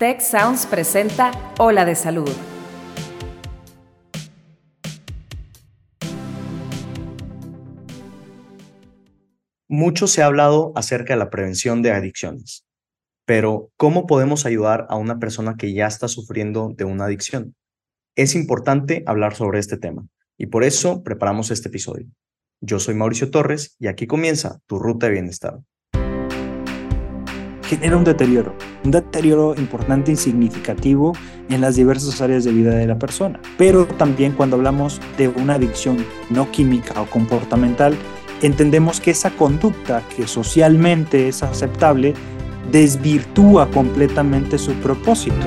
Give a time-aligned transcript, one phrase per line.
[0.00, 2.30] Tech Sounds presenta Ola de Salud.
[9.68, 12.64] Mucho se ha hablado acerca de la prevención de adicciones,
[13.26, 17.54] pero ¿cómo podemos ayudar a una persona que ya está sufriendo de una adicción?
[18.16, 20.06] Es importante hablar sobre este tema
[20.38, 22.06] y por eso preparamos este episodio.
[22.62, 25.60] Yo soy Mauricio Torres y aquí comienza tu ruta de bienestar
[27.70, 31.12] genera un deterioro, un deterioro importante y significativo
[31.48, 33.40] en las diversas áreas de vida de la persona.
[33.56, 37.96] Pero también cuando hablamos de una adicción no química o comportamental,
[38.42, 42.14] entendemos que esa conducta que socialmente es aceptable
[42.72, 45.46] desvirtúa completamente su propósito.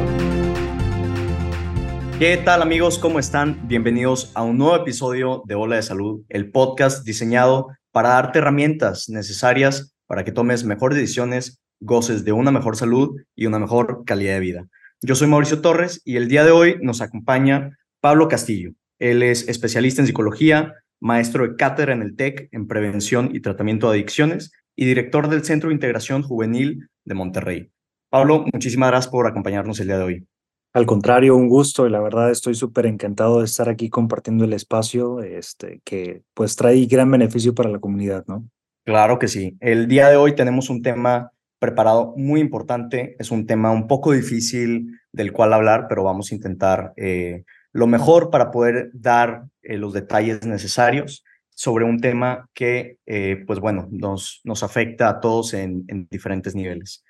[2.19, 2.99] ¿Qué tal amigos?
[2.99, 3.59] ¿Cómo están?
[3.67, 9.09] Bienvenidos a un nuevo episodio de Ola de Salud, el podcast diseñado para darte herramientas
[9.09, 14.35] necesarias para que tomes mejores decisiones goces de una mejor salud y una mejor calidad
[14.35, 14.67] de vida.
[15.01, 18.71] Yo soy Mauricio Torres y el día de hoy nos acompaña Pablo Castillo.
[18.99, 23.89] Él es especialista en psicología, maestro de cátedra en el TEC en prevención y tratamiento
[23.89, 27.69] de adicciones y director del Centro de Integración Juvenil de Monterrey.
[28.09, 30.27] Pablo, muchísimas gracias por acompañarnos el día de hoy.
[30.71, 34.53] Al contrario, un gusto y la verdad estoy súper encantado de estar aquí compartiendo el
[34.53, 38.47] espacio este, que pues trae gran beneficio para la comunidad, ¿no?
[38.85, 39.57] Claro que sí.
[39.59, 41.32] El día de hoy tenemos un tema
[41.63, 43.15] preparado muy importante.
[43.19, 47.87] Es un tema un poco difícil del cual hablar, pero vamos a intentar eh, lo
[47.87, 53.87] mejor para poder dar eh, los detalles necesarios sobre un tema que, eh, pues bueno,
[53.91, 57.05] nos, nos afecta a todos en, en diferentes niveles.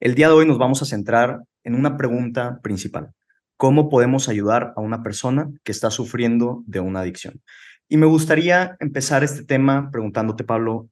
[0.00, 3.10] El día de hoy nos vamos a centrar en una pregunta principal.
[3.58, 7.42] ¿Cómo podemos ayudar a una persona que está sufriendo de una adicción?
[7.90, 10.88] Y me gustaría empezar este tema preguntándote, Pablo,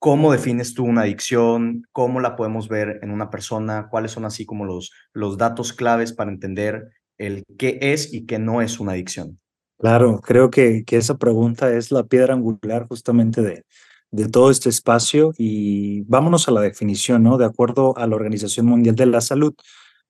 [0.00, 1.86] ¿Cómo defines tú una adicción?
[1.92, 3.88] ¿Cómo la podemos ver en una persona?
[3.90, 8.38] ¿Cuáles son así como los, los datos claves para entender el qué es y qué
[8.38, 9.38] no es una adicción?
[9.78, 13.66] Claro, creo que, que esa pregunta es la piedra angular justamente de,
[14.10, 17.36] de todo este espacio y vámonos a la definición, ¿no?
[17.36, 19.52] De acuerdo a la Organización Mundial de la Salud,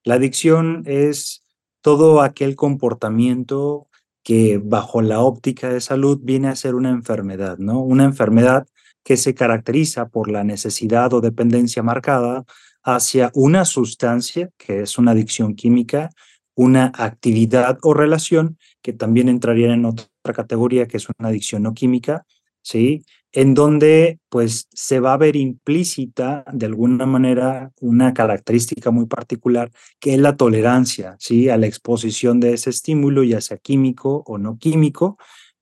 [0.04, 1.42] la adicción es
[1.80, 3.88] todo aquel comportamiento
[4.22, 7.80] que bajo la óptica de salud viene a ser una enfermedad, ¿no?
[7.80, 8.68] Una enfermedad
[9.04, 12.44] que se caracteriza por la necesidad o dependencia marcada
[12.82, 16.10] hacia una sustancia, que es una adicción química,
[16.54, 21.74] una actividad o relación, que también entraría en otra categoría, que es una adicción no
[21.74, 22.26] química,
[22.62, 23.04] ¿sí?
[23.32, 29.70] En donde pues se va a ver implícita de alguna manera una característica muy particular,
[30.00, 31.48] que es la tolerancia, ¿sí?
[31.48, 35.16] A la exposición de ese estímulo, ya sea químico o no químico,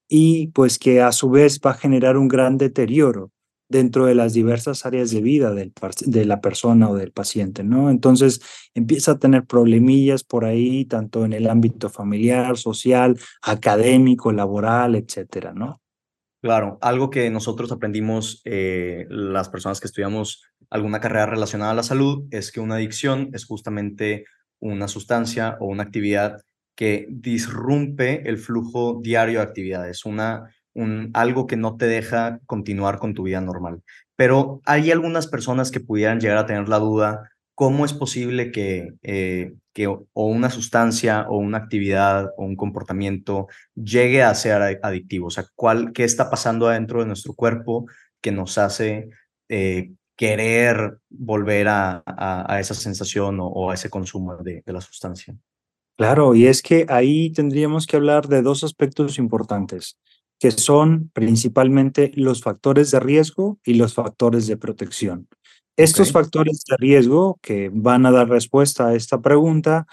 [0.08, 3.30] y pues que a su vez va a generar un gran deterioro
[3.68, 5.72] dentro de las diversas áreas de vida del,
[6.06, 7.90] de la persona o del paciente, ¿no?
[7.90, 8.40] Entonces
[8.74, 15.52] empieza a tener problemillas por ahí, tanto en el ámbito familiar, social, académico, laboral, etcétera,
[15.52, 15.82] ¿no?
[16.40, 21.82] Claro, algo que nosotros aprendimos, eh, las personas que estudiamos alguna carrera relacionada a la
[21.82, 24.24] salud, es que una adicción es justamente
[24.60, 26.40] una sustancia o una actividad
[26.78, 33.00] que disrumpe el flujo diario de actividades, una, un, algo que no te deja continuar
[33.00, 33.82] con tu vida normal.
[34.14, 38.92] Pero hay algunas personas que pudieran llegar a tener la duda, ¿cómo es posible que,
[39.02, 45.26] eh, que o una sustancia o una actividad o un comportamiento llegue a ser adictivo?
[45.26, 47.86] O sea, ¿cuál, ¿qué está pasando adentro de nuestro cuerpo
[48.20, 49.08] que nos hace
[49.48, 55.34] eh, querer volver a, a, esa sensación o, a ese consumo de la sustancia?
[55.98, 59.98] Claro, y es que ahí tendríamos que hablar de dos aspectos importantes,
[60.38, 65.26] que son principalmente los factores de riesgo y los factores de protección.
[65.76, 69.88] Estos factores de riesgo que van a dar respuesta a esta pregunta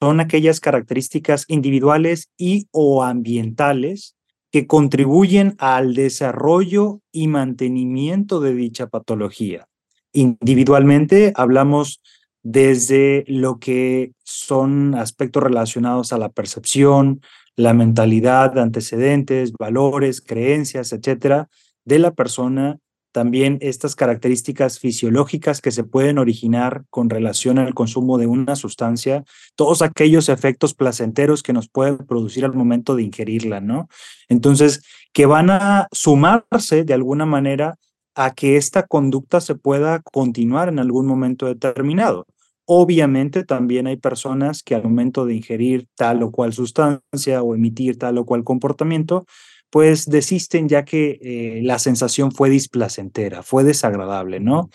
[0.00, 4.16] son aquellas características individuales y o ambientales
[4.50, 9.66] que contribuyen al desarrollo y mantenimiento de dicha patología.
[10.14, 12.00] Individualmente hablamos
[12.44, 17.22] desde lo que son aspectos relacionados a la percepción,
[17.56, 21.48] la mentalidad, antecedentes, valores, creencias, etcétera,
[21.84, 22.78] de la persona,
[23.12, 29.24] también estas características fisiológicas que se pueden originar con relación al consumo de una sustancia,
[29.54, 33.88] todos aquellos efectos placenteros que nos pueden producir al momento de ingerirla, ¿no?
[34.28, 34.82] Entonces,
[35.12, 37.78] que van a sumarse de alguna manera
[38.16, 42.26] a que esta conducta se pueda continuar en algún momento determinado.
[42.66, 47.98] Obviamente también hay personas que al momento de ingerir tal o cual sustancia o emitir
[47.98, 49.26] tal o cual comportamiento,
[49.70, 54.70] pues desisten ya que eh, la sensación fue displacentera, fue desagradable, ¿no?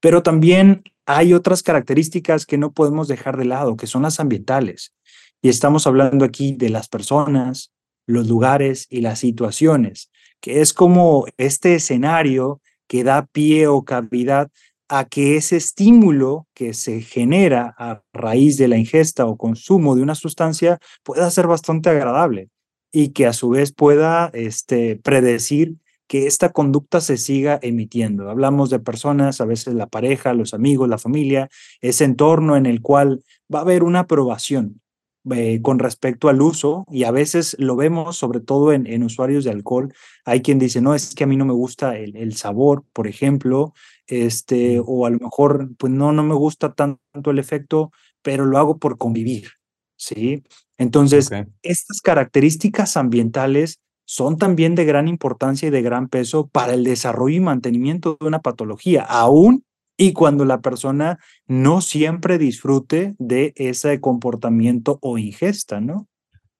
[0.00, 4.92] Pero también hay otras características que no podemos dejar de lado, que son las ambientales.
[5.40, 7.72] Y estamos hablando aquí de las personas,
[8.06, 10.10] los lugares y las situaciones,
[10.40, 14.50] que es como este escenario que da pie o cavidad
[14.94, 20.02] a que ese estímulo que se genera a raíz de la ingesta o consumo de
[20.02, 22.50] una sustancia pueda ser bastante agradable
[22.92, 28.28] y que a su vez pueda este, predecir que esta conducta se siga emitiendo.
[28.28, 31.48] Hablamos de personas, a veces la pareja, los amigos, la familia,
[31.80, 34.81] ese entorno en el cual va a haber una aprobación
[35.30, 39.44] eh, con respecto al uso y a veces lo vemos sobre todo en, en, usuarios
[39.44, 39.94] de alcohol.
[40.24, 43.06] Hay quien dice, no, es que a mí no me gusta el, el sabor, por
[43.06, 43.72] ejemplo,
[44.06, 47.92] este, o a lo mejor, pues no, no me gusta tanto el efecto,
[48.22, 49.50] pero lo hago por convivir,
[49.96, 50.42] ¿sí?
[50.76, 51.30] Entonces,
[51.62, 57.36] estas características ambientales son también de gran importancia y de gran peso para el desarrollo
[57.36, 59.64] y mantenimiento de una patología, aún
[60.02, 66.08] y cuando la persona no siempre disfrute de ese comportamiento o ingesta, ¿no?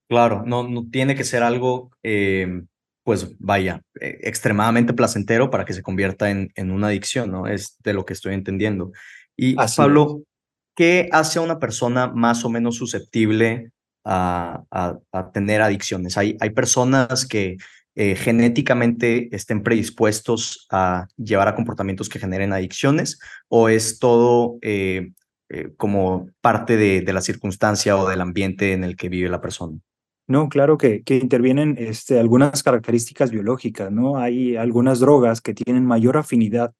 [0.09, 2.63] Claro, no, no tiene que ser algo, eh,
[3.03, 7.49] pues vaya, eh, extremadamente placentero para que se convierta en, en, una adicción, ¿no?
[7.49, 8.93] Es de lo que estoy entendiendo.
[9.37, 10.23] Y Pablo,
[10.77, 13.73] ¿qué hace a una persona más o menos susceptible
[14.05, 14.99] a,
[15.33, 16.17] tener adicciones.
[16.19, 17.57] Hay, hay personas que
[17.95, 25.11] eh, genéticamente estén predispuestos a llevar a comportamientos que generen adicciones o es todo eh,
[25.51, 29.43] eh, como parte de, de, la circunstancia o del ambiente en el que vive la
[29.43, 29.79] persona?
[30.27, 34.17] No, claro que, que intervienen este, algunas características biológicas, ¿no?
[34.17, 36.73] Hay algunas drogas que tienen mayor afinidad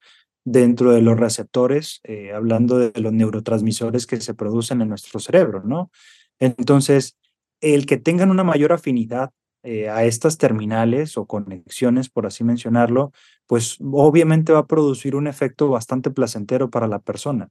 [0.43, 2.01] dentro de los receptores,
[2.33, 5.91] hablando de los neurotransmisores que se producen en nuestro cerebro, ¿no?
[6.39, 7.17] Entonces,
[7.61, 9.29] el que tengan una mayor afinidad
[9.63, 13.13] eh, a estas terminales o conexiones, por así mencionarlo,
[13.47, 17.49] pues obviamente va a producir un efecto bastante placentero para la persona,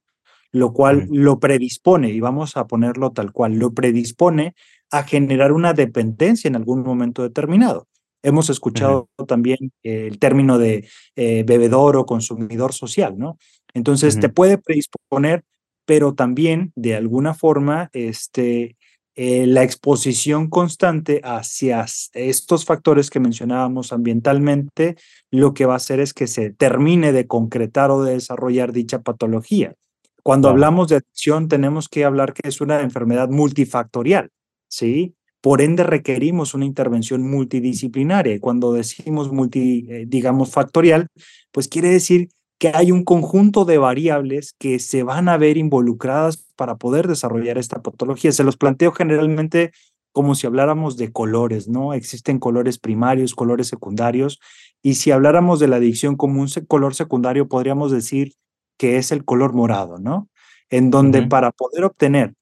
[0.51, 4.55] lo cual lo predispone, y vamos a ponerlo tal cual, lo predispone
[4.91, 7.89] a generar una dependencia en algún momento determinado.
[8.23, 10.87] Hemos escuchado también el término de
[11.17, 13.39] eh, bebedor o consumidor social, ¿no?
[13.75, 15.45] Entonces te puede predisponer,
[15.87, 18.77] pero también de alguna forma este,
[19.15, 24.97] eh, la exposición constante hacia estos factores que mencionábamos ambientalmente,
[25.31, 29.03] lo que va a hacer es que se termine de concretar o de desarrollar dicha
[29.03, 29.75] patología.
[30.23, 34.31] Cuando hablamos de adicción, tenemos que hablar que es una enfermedad multifactorial,
[34.69, 35.15] ¿sí?
[35.43, 38.39] Por ende, requerimos una intervención multidisciplinaria.
[38.41, 41.09] Cuando decimos multi, eh, digamos, factorial,
[41.51, 42.29] pues quiere decir
[42.63, 47.59] que hay un conjunto de variables que se van a ver involucradas para poder desarrollar
[47.59, 48.31] esta patología.
[48.31, 49.73] Se los planteo generalmente
[50.13, 51.93] como si habláramos de colores, ¿no?
[51.93, 54.39] Existen colores primarios, colores secundarios,
[54.81, 58.35] y si habláramos de la adicción como un color secundario, podríamos decir
[58.79, 60.29] que es el color morado, ¿no?
[60.71, 62.35] En donde para poder obtener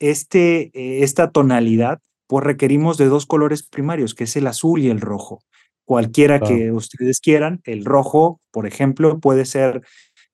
[0.00, 4.90] este, eh, esta tonalidad, pues requerimos de dos colores primarios, que es el azul y
[4.90, 5.44] el rojo
[5.88, 7.62] cualquiera que ustedes quieran.
[7.64, 9.80] El rojo, por ejemplo, puede ser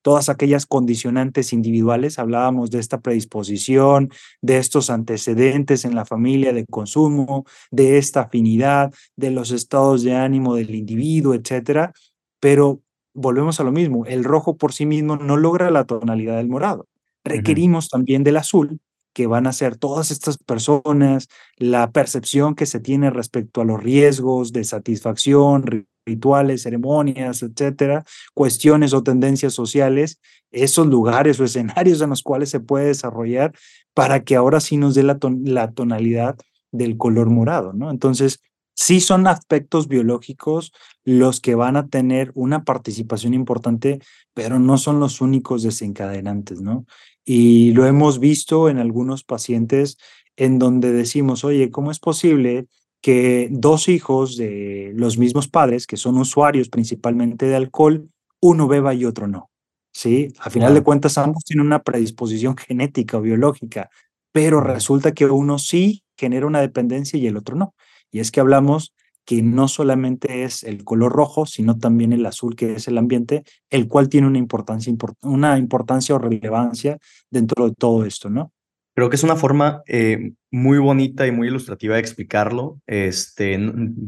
[0.01, 2.19] todas aquellas condicionantes individuales.
[2.19, 4.09] Hablábamos de esta predisposición,
[4.41, 10.13] de estos antecedentes en la familia de consumo, de esta afinidad, de los estados de
[10.13, 11.93] ánimo del individuo, etcétera.
[12.41, 12.81] Pero
[13.13, 16.85] volvemos a lo mismo, el rojo por sí mismo no logra la tonalidad del morado.
[17.23, 18.81] Requerimos también del azul
[19.15, 23.81] que van a ser todas estas personas, la percepción que se tiene respecto a los
[23.81, 28.03] riesgos de satisfacción, rituales, ceremonias, etcétera,
[28.33, 30.19] cuestiones o tendencias sociales,
[30.51, 33.53] esos lugares o escenarios en los cuales se puede desarrollar
[33.93, 36.35] para que ahora sí nos dé la, la tonalidad
[36.73, 37.91] del color morado, ¿no?
[37.91, 38.41] Entonces,
[38.75, 40.73] sí son aspectos biológicos
[41.05, 44.01] los que van a tener una participación importante,
[44.33, 46.85] pero no son los únicos desencadenantes, ¿no?
[47.25, 49.97] Y lo hemos visto en algunos pacientes
[50.37, 52.67] en donde decimos, oye, ¿cómo es posible
[53.01, 58.09] que dos hijos de los mismos padres, que son usuarios principalmente de alcohol,
[58.41, 59.49] uno beba y otro no?
[59.91, 63.89] Sí, a final de cuentas ambos tienen una predisposición genética o biológica,
[64.31, 67.73] pero resulta que uno sí genera una dependencia y el otro no.
[68.11, 68.93] Y es que hablamos
[69.25, 73.43] que no solamente es el color rojo, sino también el azul, que es el ambiente,
[73.69, 76.97] el cual tiene una importancia, una importancia o relevancia
[77.29, 78.51] dentro de todo esto, ¿no?
[78.93, 82.79] Creo que es una forma eh, muy bonita y muy ilustrativa de explicarlo.
[82.87, 83.59] Este,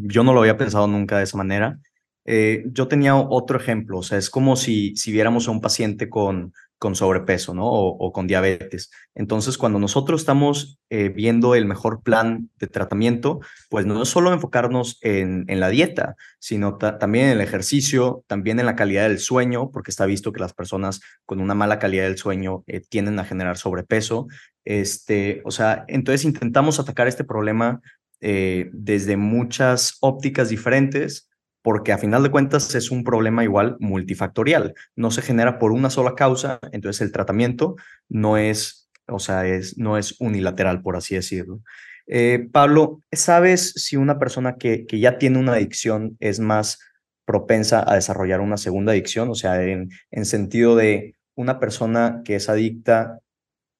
[0.04, 1.78] yo no lo había pensado nunca de esa manera.
[2.24, 6.10] Eh, yo tenía otro ejemplo, o sea, es como si, si viéramos a un paciente
[6.10, 7.66] con, con sobrepeso, ¿no?
[7.66, 8.92] O, con diabetes.
[9.16, 14.32] Entonces, cuando nosotros estamos eh, viendo el mejor plan de tratamiento, pues no es solo
[14.32, 19.72] enfocarnos en, la dieta, sino también en el ejercicio, también en la calidad del sueño,
[19.72, 23.26] porque está visto que las personas con una mala calidad del sueño eh, tienden a
[23.26, 24.28] generar sobrepeso.
[24.64, 27.82] Este, o sea, entonces intentamos atacar este problema
[28.20, 31.28] eh, desde muchas ópticas diferentes
[31.62, 34.74] porque a final de cuentas es un problema igual multifactorial.
[34.96, 37.76] No se genera por una sola causa, entonces el tratamiento
[38.10, 41.62] no es, o sea, es, no es unilateral, por así decirlo.
[42.08, 46.80] Eh, Pablo, ¿sabes si una persona que, que ya tiene una adicción es más
[47.26, 49.30] propensa a desarrollar una segunda adicción?
[49.30, 53.20] O sea, en, en sentido de una persona que es adicta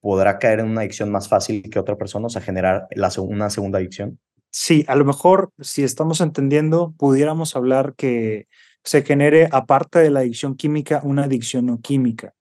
[0.00, 3.50] podrá caer en una adicción más fácil que otra persona, o sea, generar la, una
[3.50, 4.18] segunda adicción.
[4.50, 8.46] Sí, a lo mejor, si estamos entendiendo, pudiéramos hablar que
[8.82, 12.34] se genere, aparte de la adicción química, una adicción no química.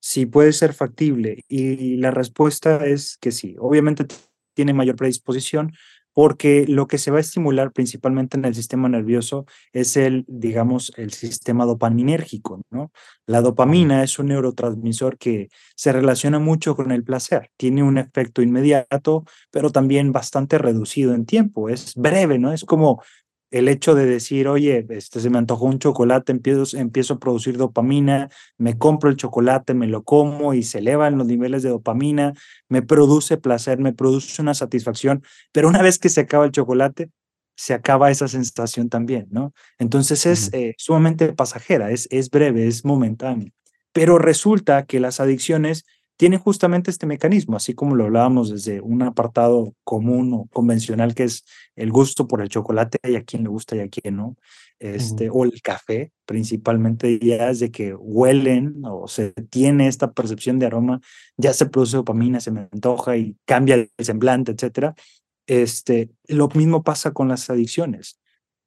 [0.00, 1.44] Sí puede ser factible.
[1.48, 3.56] Y la respuesta es que sí.
[3.58, 4.06] Obviamente
[4.54, 5.72] tiene mayor predisposición,
[6.14, 10.92] porque lo que se va a estimular principalmente en el sistema nervioso es el, digamos,
[10.96, 12.92] el sistema dopaminérgico, ¿no?
[13.26, 18.42] La dopamina es un neurotransmisor que se relaciona mucho con el placer, tiene un efecto
[18.42, 22.52] inmediato, pero también bastante reducido en tiempo, es breve, ¿no?
[22.52, 23.02] Es como
[23.54, 27.56] el hecho de decir, oye, este, se me antojó un chocolate, empiezo, empiezo a producir
[27.56, 32.32] dopamina, me compro el chocolate, me lo como y se elevan los niveles de dopamina,
[32.68, 37.10] me produce placer, me produce una satisfacción, pero una vez que se acaba el chocolate,
[37.56, 39.52] se acaba esa sensación también, ¿no?
[39.78, 43.52] Entonces es eh, sumamente pasajera, es, es breve, es momentáneo.
[43.92, 45.84] Pero resulta que las adicciones
[46.16, 51.24] tiene justamente este mecanismo, así como lo hablábamos desde un apartado común o convencional que
[51.24, 51.44] es
[51.74, 54.36] el gusto por el chocolate y a quien le gusta y a quien no,
[54.78, 60.58] este, o el café, principalmente ya es de que huelen o se tiene esta percepción
[60.58, 61.00] de aroma,
[61.36, 64.94] ya se produce dopamina, se me antoja y cambia el semblante, etcétera.
[65.46, 68.18] Este, lo mismo pasa con las adicciones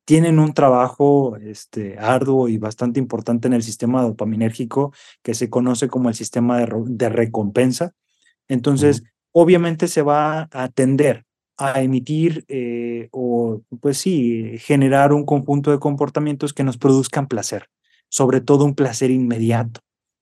[0.08, 5.90] tienen un trabajo este, arduo y bastante importante en el sistema dopaminérgico que se conoce
[5.90, 7.92] como el sistema de, recompensa.
[8.48, 11.26] Entonces, obviamente se va a tender
[11.58, 17.68] a emitir eh, o, pues sí, generar un conjunto de comportamientos que nos produzcan placer,
[18.08, 19.82] sobre todo un placer inmediato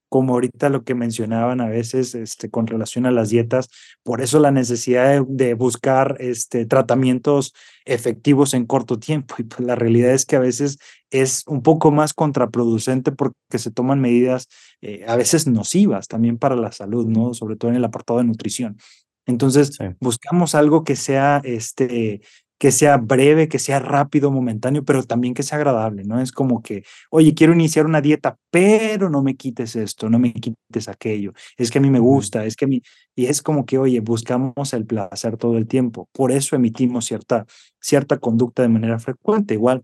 [0.09, 3.69] como ahorita lo que mencionaban a veces este, con relación a las dietas,
[4.03, 7.53] por eso la necesidad de, buscar este, tratamientos
[7.85, 9.35] efectivos en corto tiempo.
[9.39, 10.77] Y pues la realidad es que a veces
[11.09, 14.47] es un poco más contraproducente porque se toman medidas
[14.81, 17.33] eh, a veces nocivas también para la salud, ¿no?
[17.33, 18.77] Sobre todo en el apartado de nutrición.
[19.27, 22.21] Entonces, buscamos algo que sea este,
[22.57, 26.21] que sea breve, que sea rápido, momentáneo, pero también que sea agradable, ¿no?
[26.21, 30.33] Es como que, oye, quiero iniciar una dieta, pero no me quites esto, no me
[30.33, 32.81] quites aquello, es que a mí me gusta, es que a mí,
[33.15, 37.45] y es como que, oye, buscamos el placer todo el tiempo, por eso emitimos cierta,
[37.81, 39.83] cierta conducta de manera frecuente, igual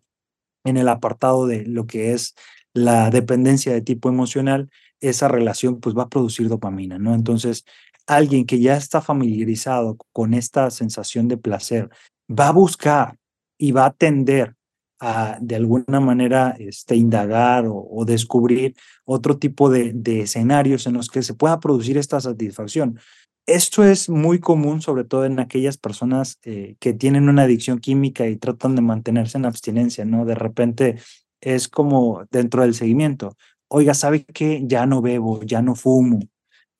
[0.64, 2.36] en el apartado de lo que es
[2.74, 4.70] la dependencia de tipo emocional,
[5.02, 7.16] esa relación pues va a producir dopamina, ¿no?
[7.16, 7.66] Entonces,
[8.08, 11.90] alguien que ya está familiarizado con esta sensación de placer,
[12.30, 13.18] va a buscar
[13.58, 14.56] y va a tender
[15.00, 21.24] a de alguna manera este, indagar o, descubrir otro tipo de, escenarios en los que
[21.24, 23.00] se pueda producir esta satisfacción.
[23.48, 28.28] Esto es muy común, sobre todo en aquellas personas eh, que tienen una adicción química
[28.28, 30.26] y tratan de mantenerse en abstinencia, ¿no?
[30.26, 31.00] De repente
[31.42, 33.36] es como dentro del seguimiento,
[33.68, 34.62] oiga, ¿sabe qué?
[34.66, 36.20] Ya no bebo, ya no fumo,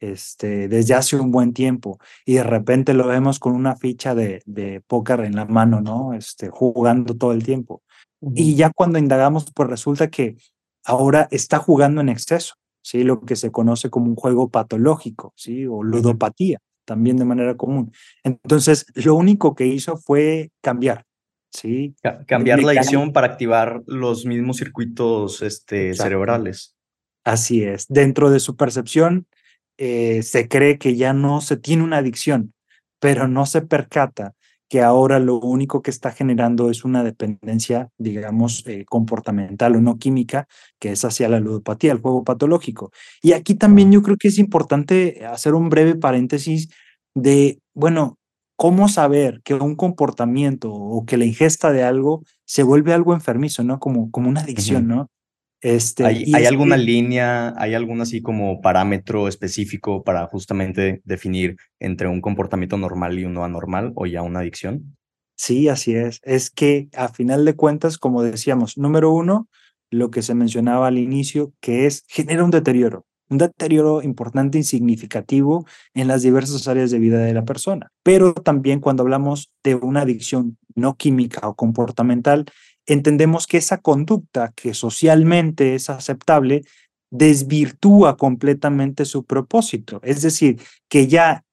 [0.02, 4.42] este, desde hace un buen tiempo y de repente lo vemos con una ficha de,
[4.46, 6.14] de póker en la mano, ¿no?
[6.14, 7.84] Este, jugando todo el tiempo.
[8.36, 10.36] Y ya cuando indagamos, pues resulta que
[10.84, 13.04] ahora está jugando en exceso, ¿sí?
[13.04, 15.66] Lo que se conoce como un juego patológico, ¿sí?
[15.68, 17.92] O ludopatía, también de manera común.
[18.24, 21.06] Entonces, lo único que hizo fue cambiar,
[21.52, 21.96] ¿sí?
[22.28, 26.76] cambiar la adicción para activar los mismos circuitos este, cerebrales.
[27.24, 27.88] Así es.
[27.88, 29.28] Dentro de su percepción,
[29.84, 32.54] eh, se cree que ya no se tiene una adicción,
[33.00, 34.36] pero no se percata
[34.70, 39.98] que ahora lo único que está generando es una dependencia, digamos, eh, comportamental o no
[39.98, 40.48] química,
[40.80, 42.92] que es hacia la ludopatía, el juego patológico.
[43.24, 46.70] Y aquí también yo creo que es importante hacer un breve paréntesis
[47.16, 48.20] de, bueno,
[48.58, 53.64] cómo saber que un comportamiento o que la ingesta de algo se vuelve algo enfermizo,
[53.64, 53.80] ¿no?
[53.80, 55.10] Como, como una adicción, ¿no?
[55.62, 62.08] Este, ¿Hay, ¿hay alguna línea, hay algún así como parámetro específico para justamente definir entre
[62.08, 64.98] un comportamiento normal y uno anormal o ya una adicción?
[65.36, 66.20] Sí, así es.
[66.24, 69.48] Es que a final de cuentas, como decíamos, número uno,
[69.92, 73.06] lo que se mencionaba al inicio, que es genera un deterioro.
[73.30, 77.88] un deterioro importante y significativo en las diversas áreas de vida de la persona.
[78.04, 82.46] Pero también cuando hablamos de una adicción no química o comportamental,
[82.86, 86.64] entendemos que esa conducta que socialmente es aceptable
[87.12, 90.00] desvirtúa completamente su propósito.
[90.04, 91.44] Es decir, que ya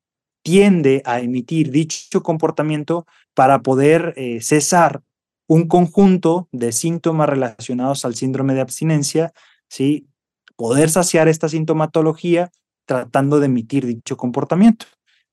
[0.42, 5.02] tiende a emitir dicho comportamiento para poder eh, cesar
[5.48, 9.32] un conjunto de síntomas relacionados al síndrome de abstinencia,
[9.68, 10.06] ¿sí?
[10.56, 12.50] poder saciar esta sintomatología
[12.84, 14.86] tratando de emitir dicho comportamiento.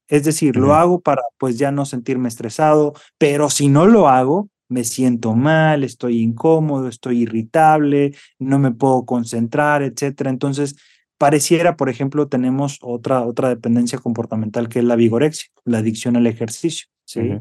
[0.08, 4.50] Es decir, lo hago para pues ya no sentirme estresado, pero si no lo hago,
[4.68, 10.30] me siento mal, estoy incómodo, estoy irritable, no me puedo concentrar, etcétera.
[10.30, 10.76] Entonces,
[11.18, 16.28] pareciera, por ejemplo, tenemos otra, otra dependencia comportamental que es la vigorexia, la adicción al
[16.28, 17.32] ejercicio, ¿sí?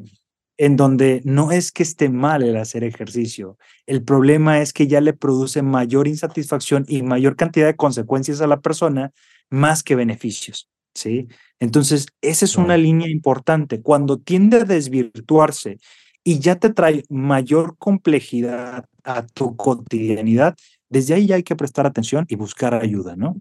[0.56, 5.00] En donde no es que esté mal el hacer ejercicio, el problema es que ya
[5.00, 9.12] le produce mayor insatisfacción y mayor cantidad de consecuencias a la persona
[9.50, 11.26] más que beneficios, ¿sí?
[11.58, 13.80] Entonces, esa es una línea importante.
[13.80, 15.78] Cuando tiende a desvirtuarse
[16.24, 20.56] y ya te trae mayor complejidad a tu cotidianidad,
[20.88, 23.36] desde ahí ya hay que prestar atención y buscar ayuda, ¿no?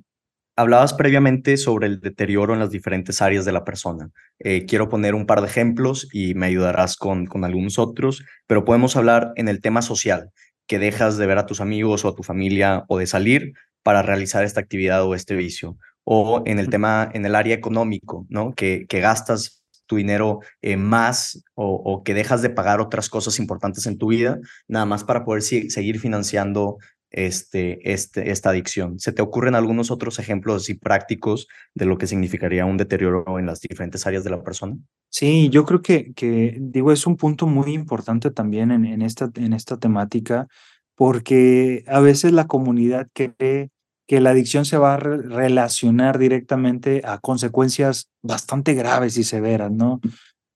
[0.56, 4.12] Hablabas previamente sobre el deterioro en las diferentes áreas de la persona.
[4.38, 8.64] Eh, quiero poner un par de ejemplos y me ayudarás con, con algunos otros, pero
[8.64, 10.30] podemos hablar en el tema social,
[10.68, 14.04] que dejas de ver a tus amigos o a tu familia o de salir para
[14.04, 15.78] realizar esta actividad o este vicio.
[16.04, 18.54] O en el tema, en el área económico, ¿no?
[18.54, 23.86] Que, que gastas tu dinero eh, más o, que dejas de pagar otras cosas importantes
[23.86, 26.78] en tu vida, nada más para poder seguir financiando
[27.12, 29.00] este, este, esta adicción.
[29.00, 33.46] ¿Se te ocurren algunos otros ejemplos y prácticos de lo que significaría un deterioro en
[33.46, 34.76] las diferentes áreas de la persona?
[35.10, 39.54] Sí, yo creo que, digo, es un punto muy importante también en, en, esta, en
[39.54, 40.48] esta temática,
[40.96, 43.70] porque a veces la comunidad cree
[44.08, 50.02] que la adicción se va a relacionar directamente a consecuencias bastante graves y severas, ¿no?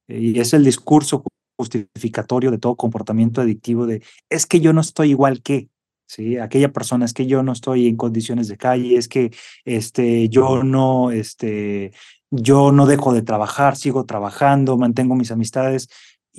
[0.08, 1.24] Y es el discurso
[1.58, 5.70] justificatorio de todo comportamiento adictivo de es que yo no estoy igual que,
[6.08, 6.38] ¿sí?
[6.38, 9.32] Aquella persona es que yo no estoy en condiciones de calle, es que
[9.66, 11.94] este, yo no, este,
[12.30, 15.90] yo no dejo de trabajar, sigo trabajando, mantengo mis amistades.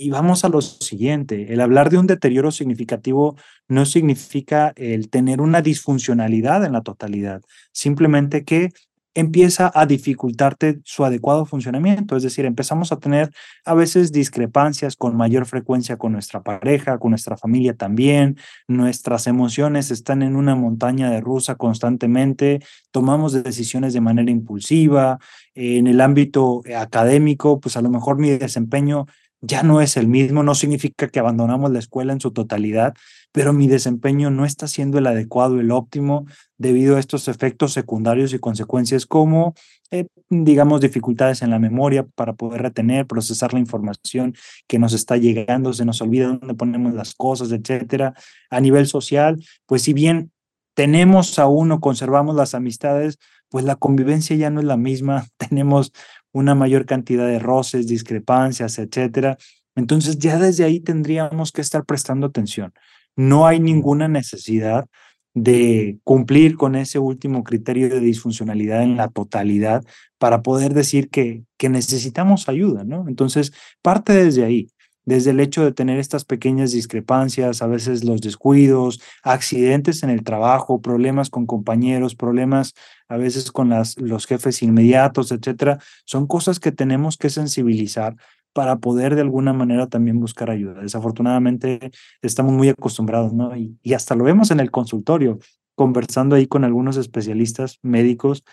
[0.00, 3.34] Y vamos a lo siguiente, el hablar de un deterioro significativo
[3.66, 8.68] no significa el tener una disfuncionalidad en la totalidad, simplemente que
[9.14, 13.32] empieza a dificultarte su adecuado funcionamiento, es decir, empezamos a tener
[13.64, 18.36] a veces discrepancias con mayor frecuencia con nuestra pareja, con nuestra familia también,
[18.68, 22.60] nuestras emociones están en una montaña de rusa constantemente,
[22.92, 25.18] tomamos decisiones de manera impulsiva,
[25.56, 29.06] en el ámbito académico, pues a lo mejor mi desempeño
[29.40, 32.94] ya no es el mismo, no significa que abandonamos la escuela en su totalidad,
[33.32, 38.32] pero mi desempeño no está siendo el adecuado, el óptimo, debido a estos efectos secundarios
[38.32, 39.54] y consecuencias como,
[39.90, 44.34] eh, digamos, dificultades en la memoria para poder retener, procesar la información
[44.66, 48.14] que nos está llegando, se nos olvida dónde ponemos las cosas, etcétera.
[48.50, 50.32] A nivel social, pues si bien
[50.74, 53.18] tenemos a uno, conservamos las amistades,
[53.50, 55.92] pues la convivencia ya no es la misma, tenemos
[56.32, 59.36] una mayor cantidad de roces, discrepancias, etcétera.
[59.76, 62.72] Entonces ya desde ahí tendríamos que estar prestando atención.
[63.16, 64.86] No hay ninguna necesidad
[65.34, 69.84] de cumplir con ese último criterio de disfuncionalidad en la totalidad
[70.18, 73.06] para poder decir que, que necesitamos ayuda, ¿no?
[73.08, 74.68] Entonces, parte desde ahí,
[75.08, 80.22] desde el hecho de tener estas pequeñas discrepancias, a veces los descuidos, accidentes en el
[80.22, 82.74] trabajo, problemas con compañeros, problemas
[83.08, 88.16] a veces con los jefes inmediatos, etcétera, son cosas que tenemos que sensibilizar
[88.52, 90.82] para poder de alguna manera también buscar ayuda.
[90.82, 91.90] Desafortunadamente
[92.20, 93.56] estamos muy acostumbrados, ¿no?
[93.56, 95.38] Y, y hasta lo vemos en el consultorio,
[95.74, 98.44] conversando ahí con algunos especialistas médicos.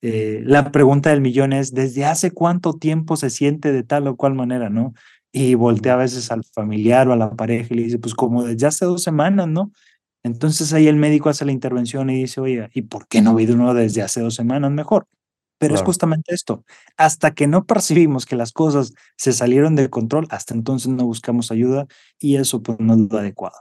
[0.00, 4.16] Eh, la pregunta del millón es, ¿desde hace cuánto tiempo se siente de tal o
[4.16, 4.94] cual manera, no?
[5.32, 8.44] Y voltea a veces al familiar o a la pareja y le dice, pues como
[8.44, 9.72] desde hace dos semanas, ¿no?
[10.24, 13.32] Entonces ahí el médico hace la intervención y dice, oye, ¿y por qué no ha
[13.34, 15.06] habido uno desde hace dos semanas mejor?
[15.58, 16.64] Pero es justamente esto,
[16.96, 21.50] hasta que no percibimos que las cosas se salieron de control, hasta entonces no buscamos
[21.52, 21.86] ayuda
[22.20, 23.56] y eso pues no es lo adecuado.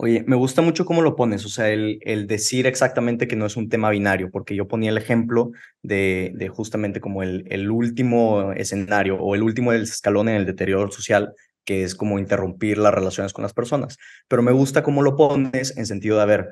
[0.00, 3.56] Oye, me gusta mucho cómo lo pones, o sea, el, decir exactamente que no es
[3.56, 5.50] un tema binario, porque yo ponía el ejemplo
[5.82, 11.34] de, justamente como el, el, último escenario o el último escalón en el deterioro social,
[11.64, 13.98] que es como interrumpir las relaciones con las personas.
[14.28, 16.48] Pero me gusta cómo lo pones en sentido de, a ver,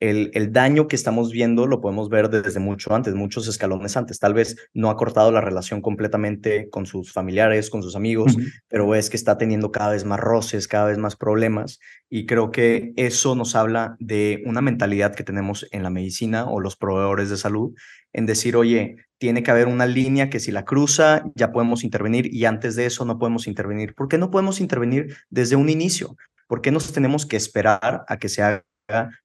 [0.00, 4.18] el, el, daño que estamos viendo lo podemos ver desde mucho antes, muchos escalones antes.
[4.18, 8.36] Tal vez no ha cortado la relación completamente con sus familiares, con sus amigos,
[8.68, 11.80] pero es que está teniendo cada vez más roces, cada vez más problemas.
[12.08, 16.60] Y creo que eso nos habla de una mentalidad que tenemos en la medicina o
[16.60, 17.74] los proveedores de salud,
[18.12, 22.32] en decir, oye, tiene que haber una línea que si la cruza ya podemos intervenir
[22.32, 23.94] y antes de eso no podemos intervenir.
[23.94, 26.16] ¿Por qué no podemos intervenir desde un inicio?
[26.46, 28.64] ¿Por qué nos tenemos que esperar a que se haga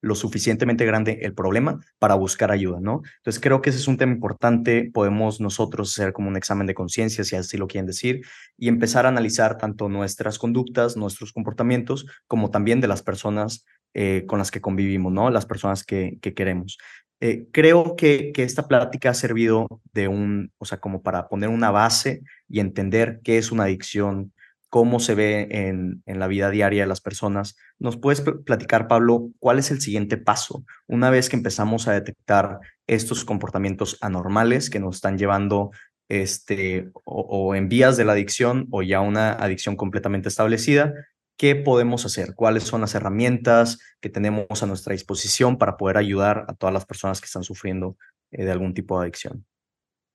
[0.01, 3.01] lo suficientemente grande el problema para buscar ayuda, ¿no?
[3.17, 6.73] Entonces creo que ese es un tema importante, podemos nosotros hacer como un examen de
[6.73, 8.21] conciencia, si así lo quieren decir,
[8.57, 14.25] y empezar a analizar tanto nuestras conductas, nuestros comportamientos, como también de las personas eh,
[14.27, 15.29] con las que convivimos, ¿no?
[15.29, 16.77] Las personas que, que queremos.
[17.21, 21.49] Eh, creo que, que esta plática ha servido de un, o sea, como para poner
[21.49, 24.31] una base y entender qué es una adicción,
[24.69, 27.57] cómo se ve en, en la vida diaria de las personas.
[27.79, 32.59] ¿Nos puedes platicar, Pablo, cuál es el siguiente paso una vez que empezamos a detectar
[32.87, 35.71] estos comportamientos anormales que nos están llevando
[36.09, 40.93] este, o, en vías de la adicción o ya una adicción completamente establecida?
[41.37, 42.33] ¿Qué podemos hacer?
[42.35, 46.85] ¿Cuáles son las herramientas que tenemos a nuestra disposición para poder ayudar a todas las
[46.85, 47.95] personas que están sufriendo
[48.31, 49.45] eh, de algún tipo de adicción?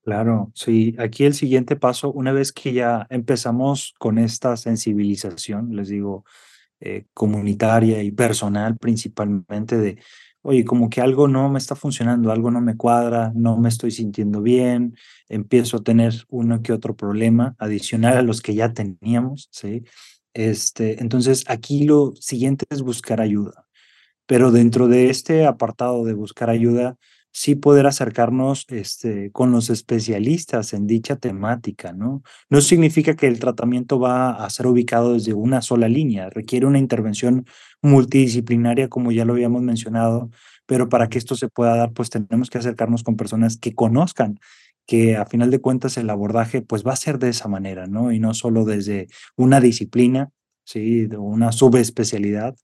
[0.04, 0.94] Claro, sí.
[0.98, 6.26] Aquí el siguiente paso, una vez que ya empezamos con esta sensibilización, les digo,
[6.80, 9.98] eh, comunitaria y personal principalmente de,
[10.42, 13.92] oye, como que algo no me está funcionando, algo no me cuadra, no me estoy
[13.92, 14.96] sintiendo bien,
[15.28, 19.84] empiezo a tener uno que otro problema adicional a los que ya teníamos, ¿sí?
[20.34, 23.66] Este, entonces, aquí lo siguiente es buscar ayuda.
[24.26, 26.96] Pero dentro de este apartado de buscar ayuda,
[27.34, 32.22] sí poder acercarnos este, con los especialistas en dicha temática, ¿no?
[32.48, 36.78] No significa que el tratamiento va a ser ubicado desde una sola línea, requiere una
[36.78, 37.44] intervención
[37.82, 40.30] multidisciplinaria, como ya lo habíamos mencionado,
[40.64, 44.38] pero para que esto se pueda dar, pues tenemos que acercarnos con personas que conozcan
[44.86, 48.12] que a final de cuentas el abordaje pues va a ser de esa manera, ¿no?
[48.12, 50.30] Y no solo desde una disciplina,
[50.64, 51.06] ¿sí?
[51.06, 52.54] De una subespecialidad,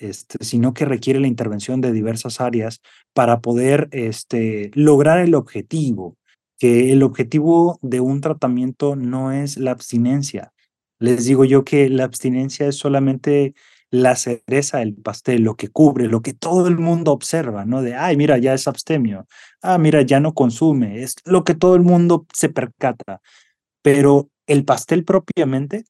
[0.00, 2.80] este, sino que requiere la intervención de diversas áreas
[3.12, 6.16] para poder este, lograr el objetivo,
[6.58, 10.52] que el objetivo de un tratamiento no es la abstinencia.
[10.98, 13.54] Les digo yo que la abstinencia es solamente
[13.90, 17.82] la cereza del pastel, lo que cubre, lo que todo el mundo observa, ¿no?
[17.82, 19.26] De, ay, mira, ya es abstemio,
[19.62, 23.20] ah, mira, ya no consume, es lo que todo el mundo se percata.
[23.82, 25.84] Pero el pastel propiamente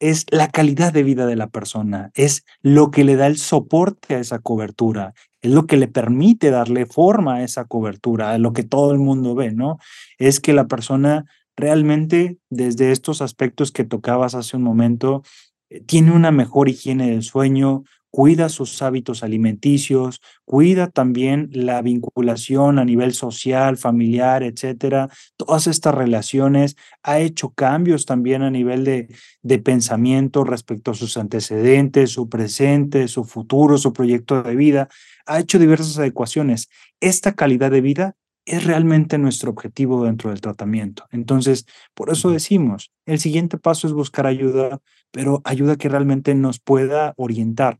[0.00, 4.14] es la calidad de vida de la persona, es lo que le da el soporte
[4.14, 8.52] a esa cobertura, es lo que le permite darle forma a esa cobertura, a lo
[8.52, 9.78] que todo el mundo ve, ¿no?
[10.18, 15.22] Es que la persona realmente, desde estos aspectos que tocabas hace un momento,
[15.68, 22.78] eh, tiene una mejor higiene del sueño, cuida sus hábitos alimenticios, cuida también la vinculación
[22.78, 25.08] a nivel social, familiar, etcétera.
[25.36, 29.08] Todas estas relaciones ha hecho cambios también a nivel de,
[29.42, 34.88] de pensamiento respecto a sus antecedentes, su presente, su futuro, su proyecto de vida.
[35.26, 36.68] Ha hecho diversas adecuaciones.
[37.00, 41.06] Esta calidad de vida es realmente nuestro objetivo dentro del tratamiento.
[41.12, 44.80] Entonces, por eso decimos, el siguiente paso es buscar ayuda,
[45.12, 47.78] pero ayuda que realmente nos pueda orientar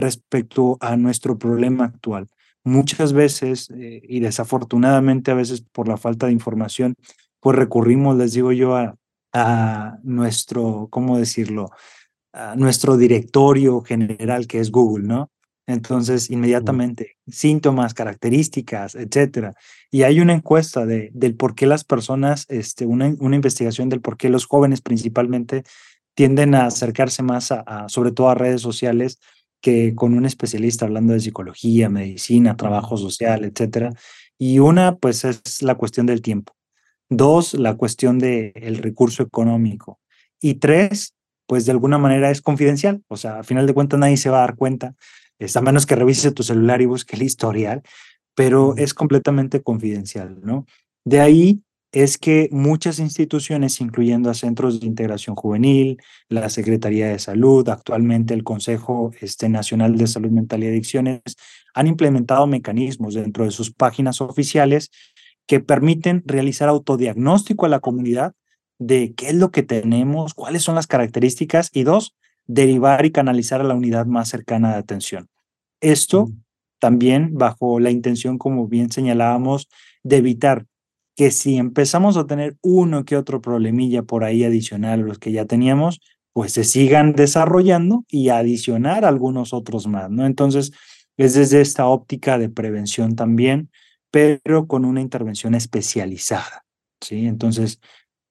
[0.00, 2.28] respecto a nuestro problema actual.
[2.64, 6.94] Muchas veces, eh, y desafortunadamente a veces por la falta de información,
[7.40, 8.96] pues recurrimos, les digo yo, a,
[9.32, 11.70] a nuestro, ¿cómo decirlo?
[12.32, 15.30] A nuestro directorio general que es Google, ¿no?
[15.66, 19.54] Entonces, inmediatamente, síntomas, características, etcétera.
[19.90, 24.00] Y hay una encuesta de, del por qué las personas, este, una, una investigación del
[24.00, 25.62] por qué los jóvenes principalmente
[26.14, 29.18] tienden a acercarse más a sobre todo a redes sociales
[29.60, 33.92] que con un especialista hablando de psicología, medicina, trabajo social, etcétera.
[34.38, 36.54] Y una, pues, es la cuestión del tiempo.
[37.08, 40.00] Dos, la cuestión del el recurso económico.
[40.40, 41.14] Y tres,
[41.46, 43.02] pues de alguna manera es confidencial.
[43.08, 44.94] O sea, a final de cuentas nadie se va a dar cuenta,
[45.40, 47.82] es a menos que revise tu celular y busque el historial,
[48.34, 50.66] pero es completamente confidencial, ¿no?
[51.04, 51.62] De ahí
[51.92, 58.32] es que muchas instituciones, incluyendo a Centros de Integración Juvenil, la Secretaría de Salud, actualmente
[58.32, 61.20] el Consejo este, Nacional de Salud Mental y Adicciones,
[61.74, 64.90] han implementado mecanismos dentro de sus páginas oficiales
[65.46, 68.34] que permiten realizar autodiagnóstico a la comunidad
[68.78, 72.14] de qué es lo que tenemos, cuáles son las características y dos,
[72.46, 75.28] derivar y canalizar a la unidad más cercana de atención.
[75.80, 76.42] Esto mm.
[76.78, 79.68] también bajo la intención, como bien señalábamos,
[80.04, 80.66] de evitar
[81.20, 85.32] que si empezamos a tener uno que otro problemilla por ahí adicional a los que
[85.32, 86.00] ya teníamos,
[86.32, 90.24] pues se sigan desarrollando y adicionar algunos otros más, ¿no?
[90.24, 90.72] Entonces,
[91.18, 93.68] es desde esta óptica de prevención también,
[94.10, 96.64] pero con una intervención especializada,
[97.02, 97.26] ¿sí?
[97.26, 97.80] Entonces,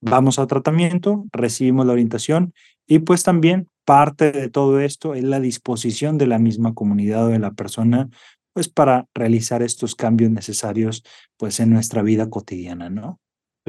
[0.02, 2.56] vamos a tratamiento, recibimos la orientación
[2.88, 7.30] y pues también parte de todo esto es la disposición de la misma comunidad o
[7.30, 8.10] de la persona
[8.54, 11.04] pues para realizar estos cambios necesarios
[11.38, 13.20] pues en nuestra vida cotidiana, ¿no?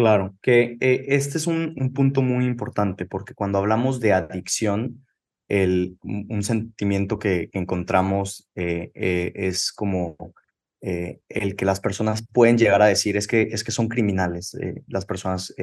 [0.01, 5.05] Claro, que eh, este es un, un, punto muy importante porque cuando hablamos de adicción,
[5.49, 10.17] el, un sentimiento que encontramos eh, eh, es como
[10.81, 14.57] el que las personas pueden llegar a decir es que, es que son criminales.
[14.87, 15.55] Las personas,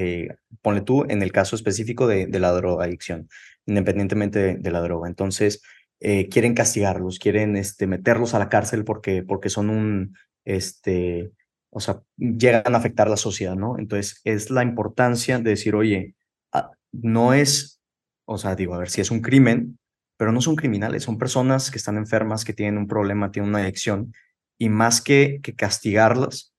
[0.62, 3.28] ponle tú en el caso específico de, de la drogadicción,
[3.66, 5.10] independientemente de, la droga.
[5.10, 5.64] Entonces,
[6.00, 11.32] quieren castigarlos, quieren este, meterlos a la cárcel porque, porque son un, este,
[11.70, 13.78] o sea, llegan a afectar la sociedad, ¿no?
[13.78, 16.16] Entonces, es la importancia de decir, oye,
[16.54, 17.82] ah, no es,
[18.26, 19.78] o sea, digo, a ver si es un crimen,
[20.18, 23.60] pero no son criminales, son personas que están enfermas, que tienen un problema, tienen una
[23.60, 24.14] adicción
[24.58, 26.54] y más que, que castigarlas,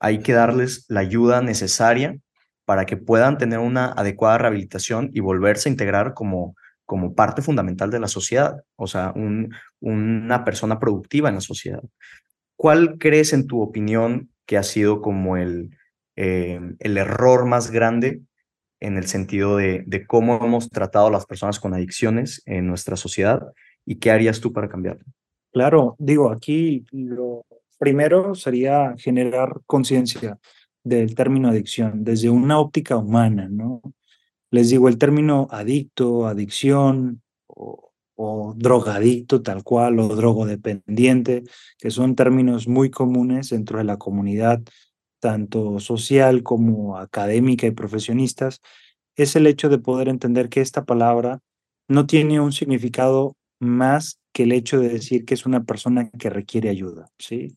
[0.00, 2.18] hay que darles la ayuda necesaria
[2.66, 6.54] para que puedan tener una adecuada rehabilitación y volverse a integrar como,
[6.88, 11.82] como parte fundamental de la sociedad, o sea, un, una persona productiva en la sociedad.
[12.56, 15.76] ¿Cuál crees, en tu opinión, que ha sido como el,
[16.16, 18.22] eh, el error más grande
[18.80, 22.96] en el sentido de, de cómo hemos tratado a las personas con adicciones en nuestra
[22.96, 23.52] sociedad
[23.84, 25.04] y qué harías tú para cambiarlo?
[25.52, 27.44] Claro, digo, aquí lo
[27.78, 30.38] primero sería generar conciencia
[30.82, 33.82] del término adicción desde una óptica humana, ¿no?
[34.50, 41.44] Les digo, el término adicto, adicción o, drogadicto tal cual o drogodependiente,
[41.78, 44.60] que son términos muy comunes dentro de la comunidad,
[45.20, 48.60] tanto social como académica y profesionistas,
[49.16, 51.40] es el hecho de poder entender que esta palabra
[51.88, 56.30] no tiene un significado más que el hecho de decir que es una persona que
[56.30, 57.54] requiere ayuda, ¿sí?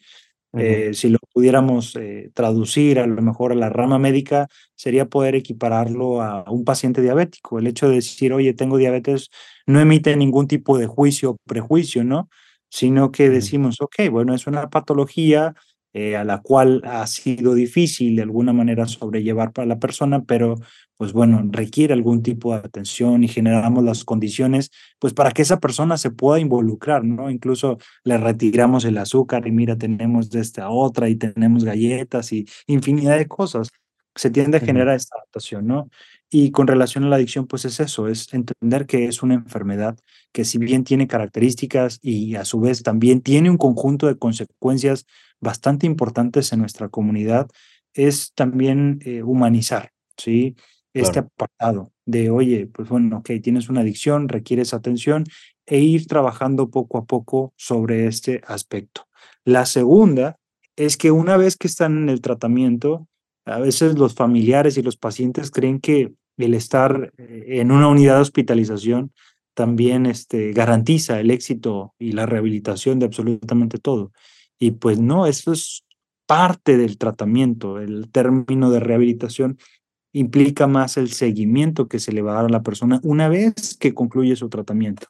[0.57, 5.35] Eh, si lo pudiéramos eh, traducir a lo mejor a la rama médica, sería poder
[5.35, 7.59] equipararlo a un paciente diabético.
[7.59, 9.29] El hecho de decir, oye, tengo diabetes,
[9.65, 12.29] no emite ningún tipo de juicio o prejuicio, ¿no?
[12.69, 15.53] Sino que decimos, ok, bueno, es una patología,
[15.93, 20.55] eh, a la cual ha sido difícil de alguna manera sobrellevar para la persona, pero
[20.97, 25.59] pues bueno, requiere algún tipo de atención y generamos las condiciones pues para que esa
[25.59, 27.29] persona se pueda involucrar, ¿no?
[27.29, 32.45] Incluso le retiramos el azúcar y mira, tenemos de esta otra y tenemos galletas y
[32.67, 33.69] infinidad de cosas.
[34.15, 35.89] Se tiende a generar esta adaptación, ¿no?
[36.33, 39.99] Y con relación a la adicción, pues es eso, es entender que es una enfermedad
[40.31, 45.05] que si bien tiene características y a su vez también tiene un conjunto de consecuencias
[45.41, 47.49] bastante importantes en nuestra comunidad,
[47.93, 50.55] es también eh, humanizar, ¿sí?
[50.93, 55.25] Este apartado de, oye, pues bueno, ok, tienes una adicción, requieres atención
[55.65, 59.07] e ir trabajando poco a poco sobre este aspecto.
[59.43, 60.37] La segunda
[60.77, 63.07] es que una vez que están en el tratamiento,
[63.45, 66.13] a veces los familiares y los pacientes creen que
[66.43, 69.11] el estar eh, en una unidad de hospitalización
[69.53, 74.11] también este, garantiza el éxito y la rehabilitación de absolutamente todo.
[74.59, 75.85] Y pues no, eso es
[76.25, 77.79] parte del tratamiento.
[77.79, 79.57] El término de rehabilitación
[80.13, 83.77] implica más el seguimiento que se le va a dar a la persona una vez
[83.77, 85.07] que concluye su tratamiento.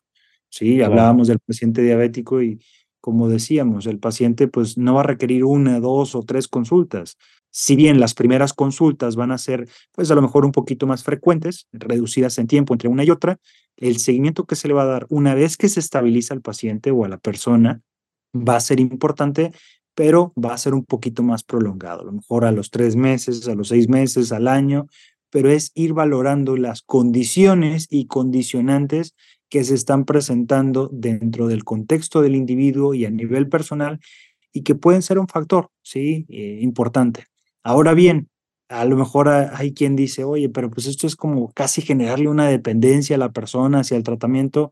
[0.50, 2.60] Sí, hablábamos del paciente diabético y
[3.00, 7.18] como decíamos, el paciente pues no va a requerir una, dos o tres consultas.
[7.52, 11.04] Si bien las primeras consultas van a ser pues a lo mejor un poquito más
[11.04, 13.38] frecuentes, reducidas en tiempo entre una y otra,
[13.78, 16.92] el seguimiento que se le va a dar una vez que se estabiliza al paciente
[16.92, 17.82] o a la persona
[18.34, 19.52] va a ser importante,
[19.96, 23.48] pero va a ser un poquito más prolongado, a lo mejor a los tres meses,
[23.48, 24.88] a los seis meses, al año,
[25.30, 29.16] pero es ir valorando las condiciones y condicionantes
[29.50, 34.00] que se están presentando dentro del contexto del individuo y a nivel personal
[34.54, 36.26] y que pueden ser un factor, ¿sí?
[36.30, 37.31] Eh, importante.
[37.64, 38.30] Ahora bien,
[38.70, 42.48] a lo mejor hay quien dice, oye, pero pues esto es como casi generarle una
[42.48, 44.72] dependencia a la persona hacia el tratamiento.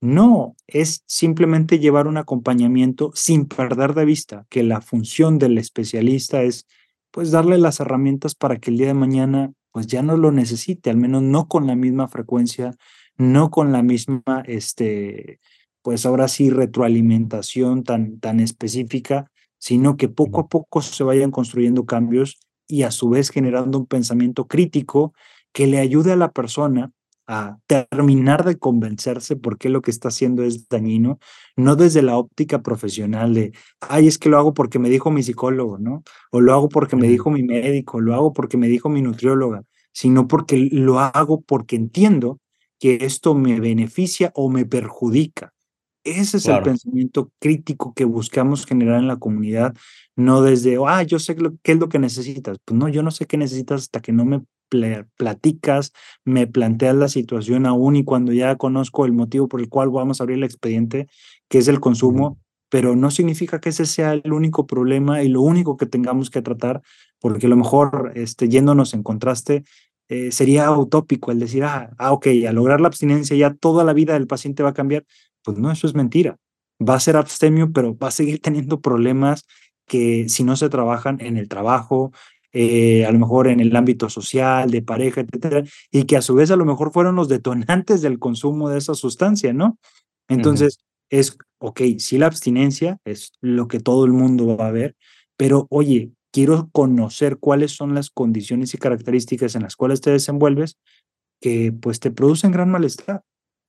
[0.00, 6.42] No, es simplemente llevar un acompañamiento sin perder de vista que la función del especialista
[6.42, 6.66] es
[7.10, 10.90] pues darle las herramientas para que el día de mañana pues ya no lo necesite,
[10.90, 12.74] al menos no con la misma frecuencia,
[13.18, 15.40] no con la misma, este,
[15.82, 21.86] pues ahora sí, retroalimentación tan, tan específica, sino que poco a poco se vayan construyendo
[21.86, 22.38] cambios
[22.68, 25.12] y a su vez generando un pensamiento crítico
[25.52, 26.92] que le ayude a la persona
[27.26, 31.18] a terminar de convencerse por qué lo que está haciendo es dañino,
[31.56, 35.22] no desde la óptica profesional de, ay, es que lo hago porque me dijo mi
[35.22, 36.04] psicólogo, ¿no?
[36.30, 39.62] O lo hago porque me dijo mi médico, lo hago porque me dijo mi nutrióloga,
[39.92, 42.38] sino porque lo hago porque entiendo
[42.78, 45.52] que esto me beneficia o me perjudica.
[46.06, 49.74] Ese es el pensamiento crítico que buscamos generar en la comunidad,
[50.14, 52.58] no desde, ah, yo sé qué es lo que necesitas.
[52.64, 54.42] Pues no, yo no sé qué necesitas hasta que no me
[55.16, 55.92] platicas,
[56.24, 60.20] me planteas la situación aún y cuando ya conozco el motivo por el cual vamos
[60.20, 61.08] a abrir el expediente,
[61.48, 62.38] que es el consumo,
[62.68, 66.42] pero no significa que ese sea el único problema y lo único que tengamos que
[66.42, 66.82] tratar,
[67.20, 69.64] porque a lo mejor este, yéndonos en contraste,
[70.08, 73.92] eh, sería utópico el decir, ah, ah, ok, al lograr la abstinencia ya toda la
[73.92, 75.04] vida del paciente va a cambiar.
[75.46, 76.36] Pues no, eso es mentira.
[76.86, 79.46] Va a ser abstemio, pero va a seguir teniendo problemas
[79.86, 82.10] que si no se trabajan en el trabajo,
[82.52, 86.34] eh, a lo mejor en el ámbito social, de pareja, etcétera, y que a su
[86.34, 89.78] vez a lo mejor fueron los detonantes del consumo de esa sustancia, ¿no?
[90.28, 90.78] Entonces,
[91.08, 94.96] es, ok, sí la abstinencia es lo que todo el mundo va a ver,
[95.36, 100.76] pero oye, quiero conocer cuáles son las condiciones y características en las cuales te desenvuelves
[101.40, 103.22] que pues te producen gran malestar.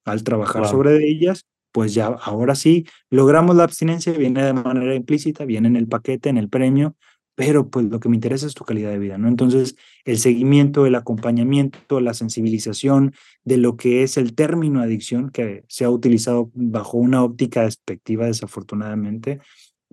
[0.06, 1.46] Al trabajar sobre ellas,
[1.78, 6.28] pues ya ahora sí logramos la abstinencia, viene de manera implícita, viene en el paquete,
[6.28, 6.96] en el premio,
[7.36, 9.28] pero pues lo que me interesa es tu calidad de vida, ¿no?
[9.28, 13.14] Entonces, el seguimiento, el acompañamiento, la sensibilización
[13.44, 18.26] de lo que es el término adicción que se ha utilizado bajo una óptica despectiva,
[18.26, 19.40] desafortunadamente,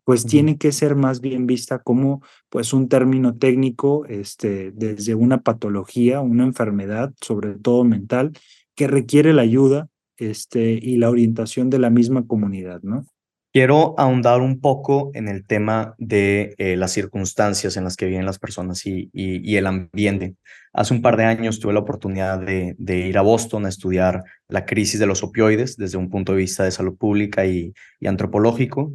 [0.04, 5.42] pues tiene que ser más bien vista como pues un término técnico este, desde una
[5.42, 8.32] patología, una enfermedad, sobre todo mental,
[8.74, 13.04] que requiere la ayuda este, y la orientación de la misma comunidad, ¿no?
[13.52, 18.26] Quiero ahondar un poco en el tema de eh, las circunstancias en las que viven
[18.26, 20.34] las personas y, y, el ambiente.
[20.72, 24.24] Hace un par de años tuve la oportunidad de, de, ir a Boston a estudiar
[24.48, 28.08] la crisis de los opioides desde un punto de vista de salud pública y, y
[28.08, 28.92] antropológico.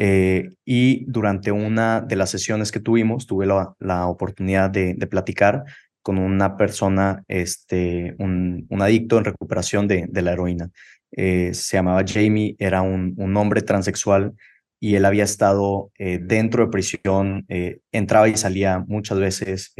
[0.00, 5.64] Eh, y durante una de las sesiones que tuvimos, tuve la, oportunidad de, platicar
[6.08, 10.70] con una persona, este, un, un adicto en recuperación de, de la heroína.
[11.12, 14.32] Eh, se llamaba Jamie, era un, un, hombre transexual
[14.80, 17.44] y él había estado eh, dentro de prisión,
[17.92, 19.74] entraba y salía muchas veces,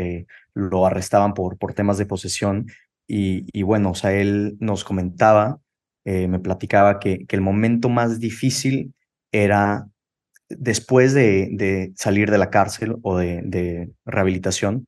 [0.53, 2.67] lo arrestaban por, por temas de posesión
[3.07, 5.61] y, y bueno, o sea, él nos comentaba,
[6.05, 8.93] me platicaba que, que el momento más difícil
[9.33, 9.87] era
[10.51, 14.87] después de, salir de la cárcel o de, rehabilitación,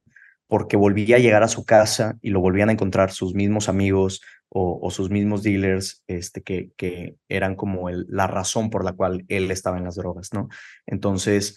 [0.50, 4.20] porque volvía a llegar a su casa y lo volvían a encontrar sus mismos amigos
[4.52, 9.48] o, sus mismos dealers, este, que, que eran como la razón por la cual él
[9.52, 10.48] estaba en las drogas, ¿no?
[10.86, 11.56] Entonces,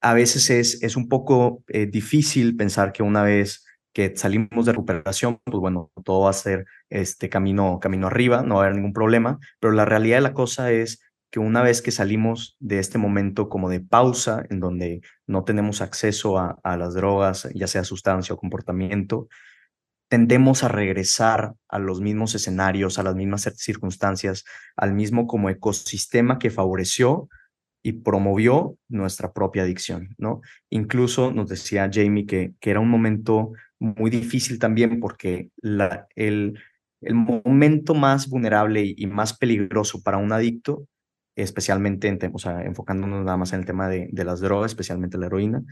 [0.00, 4.72] a veces es, es un poco eh, difícil pensar que una vez que salimos de
[4.72, 8.76] recuperación, pues bueno, todo va a ser este camino, camino arriba, no va a haber
[8.76, 11.00] ningún problema, pero la realidad de la cosa es
[11.32, 15.80] que una vez que salimos de este momento como de pausa, en donde no tenemos
[15.80, 19.28] acceso a, las drogas, ya sea sustancia o comportamiento,
[20.08, 24.44] tendemos a regresar a los mismos escenarios, a las mismas circunstancias,
[24.76, 27.30] al mismo como ecosistema que favoreció
[27.82, 30.42] y promovió nuestra propia adicción, ¿no?
[30.68, 35.48] Incluso nos decía Jamie que, que era un momento muy difícil también porque
[36.14, 36.58] el,
[37.00, 40.86] el momento más vulnerable y más peligroso para un adicto
[41.36, 45.26] especialmente o sea, enfocándonos nada más en el tema de, de, las drogas, especialmente la
[45.26, 45.62] heroína,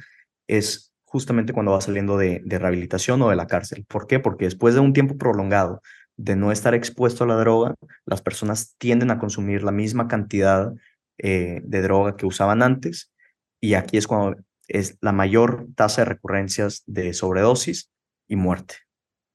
[0.47, 3.85] es justamente cuando va saliendo de, de, rehabilitación o de la cárcel.
[3.89, 4.21] ¿Por qué?
[4.21, 5.83] Porque después de un tiempo prolongado
[6.17, 7.75] de no estar expuesto a la droga,
[8.07, 10.73] las personas tienden a consumir la misma cantidad
[11.19, 13.13] eh, de droga que usaban antes
[13.61, 17.91] y aquí es cuando es la mayor tasa de recurrencias de sobredosis
[18.29, 18.77] y muerte,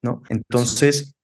[0.01, 0.23] ¿no?
[0.29, 1.15] Entonces,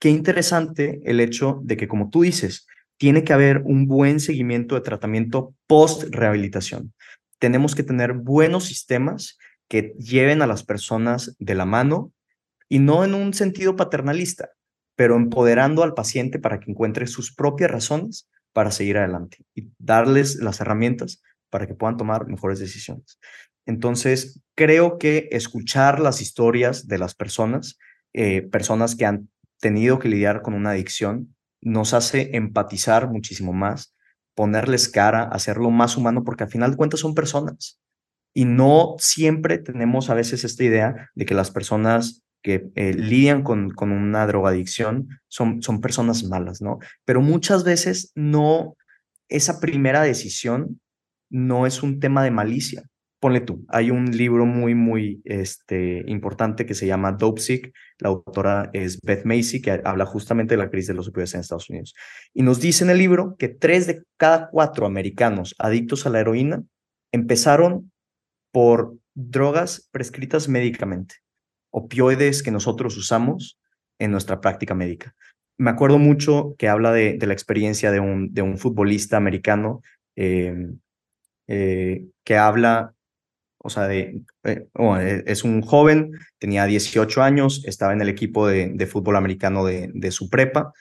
[0.00, 2.66] qué interesante el hecho de que, como tú dices,
[3.00, 6.92] tiene que haber un buen seguimiento de tratamiento post-rehabilitación.
[7.38, 12.12] Tenemos que tener buenos sistemas que lleven a las personas de la mano
[12.68, 14.50] y no en un sentido paternalista,
[14.96, 20.36] pero empoderando al paciente para que encuentre sus propias razones para seguir adelante y darles
[20.36, 23.18] las herramientas para que puedan tomar mejores decisiones.
[23.64, 27.78] Entonces, creo que escuchar las historias de las personas,
[28.12, 33.94] eh, personas que han tenido que lidiar con una adicción, nos hace empatizar muchísimo más,
[34.34, 37.80] ponerles cara, hacerlo más humano, porque al final de cuentas son personas.
[38.32, 43.42] Y no siempre tenemos a veces esta idea de que las personas que eh, lidian
[43.42, 46.78] con, con una drogadicción son, son personas malas, ¿no?
[47.04, 48.76] Pero muchas veces no,
[49.28, 50.80] esa primera decisión
[51.28, 52.84] no es un tema de malicia,
[53.20, 57.72] ponle tú, hay un libro muy, muy este, importante que se llama Dope Sick.
[57.98, 61.40] La autora es Beth Macy, que habla justamente de la crisis de los opioides en
[61.40, 61.94] Estados Unidos.
[62.32, 66.20] Y nos dice en el libro que tres de cada cuatro americanos adictos a la
[66.20, 66.64] heroína
[67.12, 67.92] empezaron
[68.52, 71.16] por drogas prescritas médicamente,
[71.70, 73.58] opioides que nosotros usamos
[73.98, 75.14] en nuestra práctica médica.
[75.58, 79.82] me acuerdo mucho que habla de, la experiencia de un, de un futbolista americano
[80.16, 80.78] em,
[81.48, 82.94] eh, que habla,
[83.62, 88.86] o sea, eh, e, es un joven, tenía 18 años, estaba en el equipo de,
[88.86, 90.72] fútbol americano de, su prepa,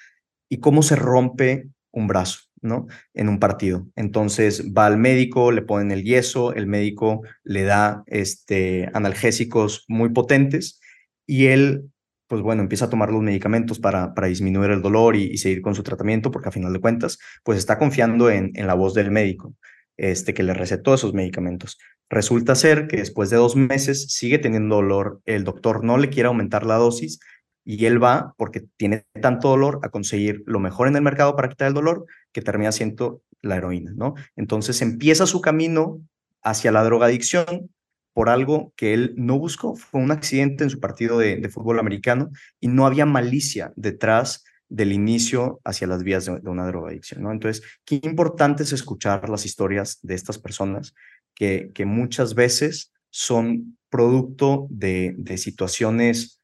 [0.50, 2.88] y cómo se rompe un brazo, ¿no?
[3.14, 3.88] En un partido.
[3.96, 10.10] Entonces va al médico, le ponen el yeso, el médico le da este, analgésicos muy
[10.10, 10.80] potentes
[11.28, 11.90] y él
[12.28, 15.82] pues bueno, empieza a tomar los medicamentos para, disminuir el dolor y, seguir con su
[15.82, 19.56] tratamiento, porque a final de cuentas, pues está confiando en la voz del médico,
[20.00, 21.78] este, que le recetó esos medicamentos.
[22.10, 26.28] Resulta ser que después de dos meses sigue teniendo dolor, el doctor no le quiere
[26.28, 27.20] aumentar la dosis
[27.66, 31.50] y él va, porque tiene tanto dolor, a conseguir lo mejor en el mercado para
[31.50, 34.16] quitar el dolor, que termina siendo la heroína, ¿no?
[34.36, 36.02] Entonces empieza su camino
[36.42, 37.70] hacia la drogadicción,
[38.14, 39.76] por algo que él no buscó.
[39.76, 44.92] Fue un accidente en su partido de, fútbol americano y no había malicia detrás del
[44.92, 47.24] inicio hacia las vías de, una drogadicción.
[47.24, 47.32] ¿no?
[47.32, 50.94] Entonces, qué importante es escuchar las historias de estas personas
[51.36, 56.40] que, que muchas veces son producto de, de situaciones,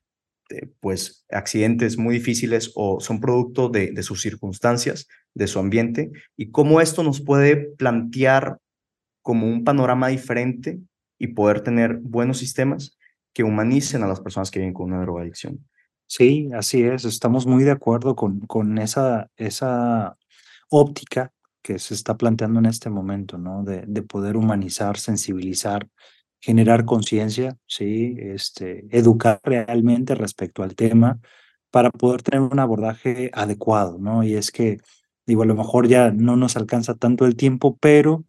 [0.80, 6.50] pues, accidentes muy difíciles o son producto de, de sus circunstancias, de su ambiente, y
[6.50, 8.58] cómo esto nos puede plantear
[9.22, 10.80] como un panorama diferente
[11.20, 12.98] y poder tener buenos sistemas
[13.34, 15.68] que humanicen a las personas que viven con una drogadicción.
[16.08, 17.06] Sí, así es.
[17.06, 20.18] Estamos muy de acuerdo con, con esa, esa
[20.70, 21.32] óptica
[21.62, 23.64] que se está planteando en este momento, ¿no?
[23.64, 25.88] De, de poder humanizar, sensibilizar,
[26.40, 28.16] generar conciencia, ¿sí?
[28.20, 31.20] Este, educar realmente respecto al tema
[31.72, 34.24] para poder tener un abordaje adecuado, ¿no?
[34.24, 34.80] Y es que,
[35.26, 38.26] digo, a lo mejor ya no nos alcanza tanto el tiempo, pero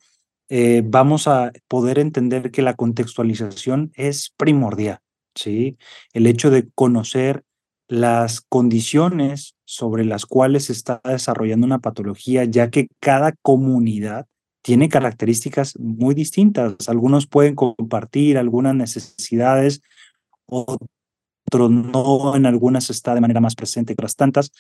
[0.49, 5.01] eh, vamos a poder entender que la contextualización es primordial,
[5.35, 5.77] ¿sí?
[6.15, 7.45] El hecho de conocer
[7.89, 14.27] las condiciones sobre las cuales se está desarrollando una patología, ya que cada comunidad
[14.63, 16.89] tiene características muy distintas.
[16.89, 19.81] Algunos pueden compartir algunas necesidades,
[20.47, 24.51] otros no, en algunas está de manera más presente que otras tantas,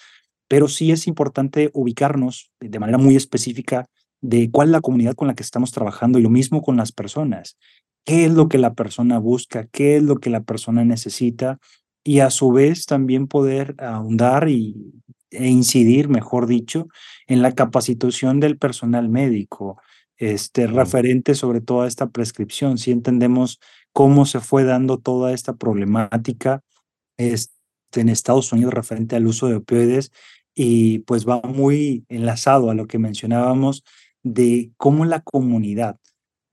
[0.48, 3.86] pero sí es importante ubicarnos de manera muy específica
[4.20, 6.92] de cuál es la comunidad con la que estamos trabajando y lo mismo con las
[6.92, 7.56] personas.
[8.04, 9.66] ¿Qué es lo que la persona busca?
[9.66, 11.58] ¿Qué es lo que la persona necesita?
[12.06, 14.94] Y a su vez también poder ahondar y,
[15.32, 16.86] e incidir, mejor dicho,
[17.26, 19.80] en la capacitación del personal médico,
[20.16, 22.78] este, referente sobre toda esta prescripción.
[22.78, 23.58] Si entendemos
[23.92, 26.62] cómo se fue dando toda esta problemática
[27.16, 27.50] este,
[27.96, 30.12] en Estados Unidos referente al uso de opioides
[30.54, 33.82] y pues va muy enlazado a lo que mencionábamos
[34.22, 35.98] de cómo la comunidad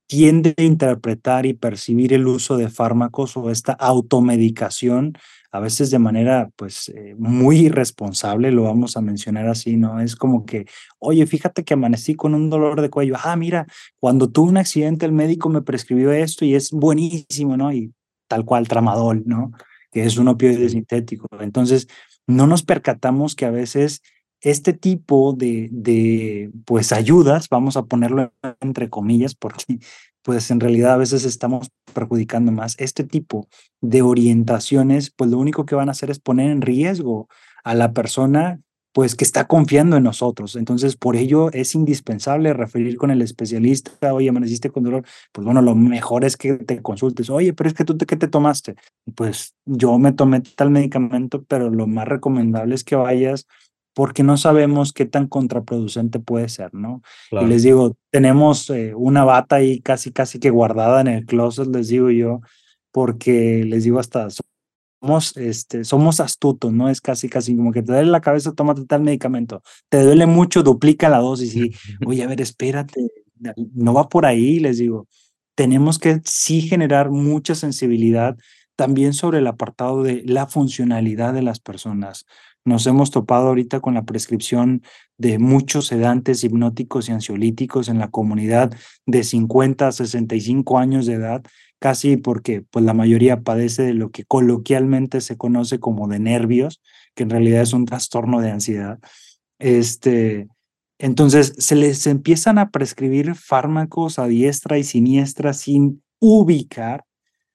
[0.08, 5.14] tiende a interpretar y percibir el uso de fármacos o esta automedicación,
[5.54, 10.02] a veces de manera pues eh, muy irresponsable, lo vamos a mencionar así, ¿no?
[10.02, 10.66] Es como que,
[10.98, 13.68] oye, fíjate que amanecí con un dolor de cuello, ah, mira,
[14.00, 17.72] cuando tuve un accidente el médico me prescribió esto y es buenísimo, ¿no?
[17.72, 17.94] Y
[18.28, 19.52] tal cual tramadol, ¿no?
[19.92, 21.28] Que es un opioide sintético.
[21.40, 21.88] Entonces,
[22.26, 24.02] no nos percatamos que a veces
[24.42, 29.78] este tipo de, de, pues, ayudas, vamos a ponerlo entre comillas, porque
[30.24, 33.48] pues en realidad a veces estamos perjudicando más, este tipo
[33.82, 37.28] de orientaciones, pues lo único que van a hacer es poner en riesgo
[37.64, 38.60] a la persona
[38.94, 40.56] pues que está confiando en nosotros.
[40.56, 45.62] Entonces, por ello es indispensable referir con el especialista, oye, amaneciste con dolor, pues bueno,
[45.64, 48.76] lo mejor es que te consultes, oye, pero es que tú, ¿qué te tomaste?
[49.16, 53.48] Pues yo me tomé tal medicamento, pero lo más recomendable es que vayas
[53.94, 57.02] porque no sabemos qué tan contraproducente puede ser, ¿no?
[57.32, 61.68] Y les digo, tenemos eh, una bata ahí casi, casi que guardada en el closet,
[61.68, 62.42] les digo yo,
[62.92, 64.28] porque les digo hasta
[65.04, 66.90] somos, este, somos astutos, ¿no?
[66.90, 69.62] Es casi, casi como que te duele la cabeza, tómate tal medicamento.
[69.90, 71.72] Te duele mucho, duplica la dosis y,
[72.08, 73.10] oye, a ver, espérate,
[73.74, 75.08] no va por ahí, les digo.
[75.56, 78.38] Tenemos que sí generar mucha sensibilidad
[78.76, 82.26] también sobre el apartado de la funcionalidad de las personas.
[82.66, 84.84] Nos hemos topado ahorita con la prescripción
[85.18, 88.74] de muchos sedantes hipnóticos y ansiolíticos en la comunidad
[89.06, 91.44] de 50 a 65 años de edad,
[91.80, 96.82] casi porque pues la mayoría padece de lo que coloquialmente se conoce como de nervios,
[97.16, 99.00] que en realidad es un trastorno de ansiedad.
[99.60, 100.48] Este,
[101.00, 107.04] entonces se les empiezan a prescribir fármacos a diestra y siniestra sin ubicar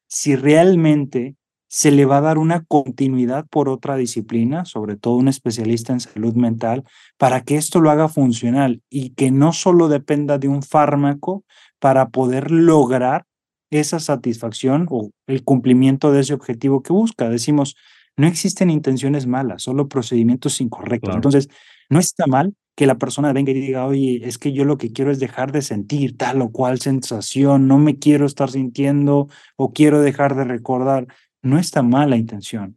[0.06, 1.37] si realmente
[1.68, 6.00] se le va a dar una continuidad por otra disciplina, sobre todo un especialista en
[6.00, 6.84] salud mental,
[7.18, 11.44] para que esto lo haga funcional y que no solo dependa de un fármaco
[11.78, 13.24] para poder lograr
[13.70, 17.28] esa satisfacción o el cumplimiento de ese objetivo que busca.
[17.28, 17.76] Decimos,
[18.16, 21.14] no existen intenciones malas, solo procedimientos incorrectos.
[21.14, 21.48] Entonces,
[21.90, 24.92] no está mal que la persona venga y diga, oye, es que yo lo que
[24.92, 29.72] quiero es dejar de sentir tal o cual sensación, no me quiero estar sintiendo o
[29.72, 31.08] quiero dejar de recordar.
[31.42, 32.76] No está mal la intención.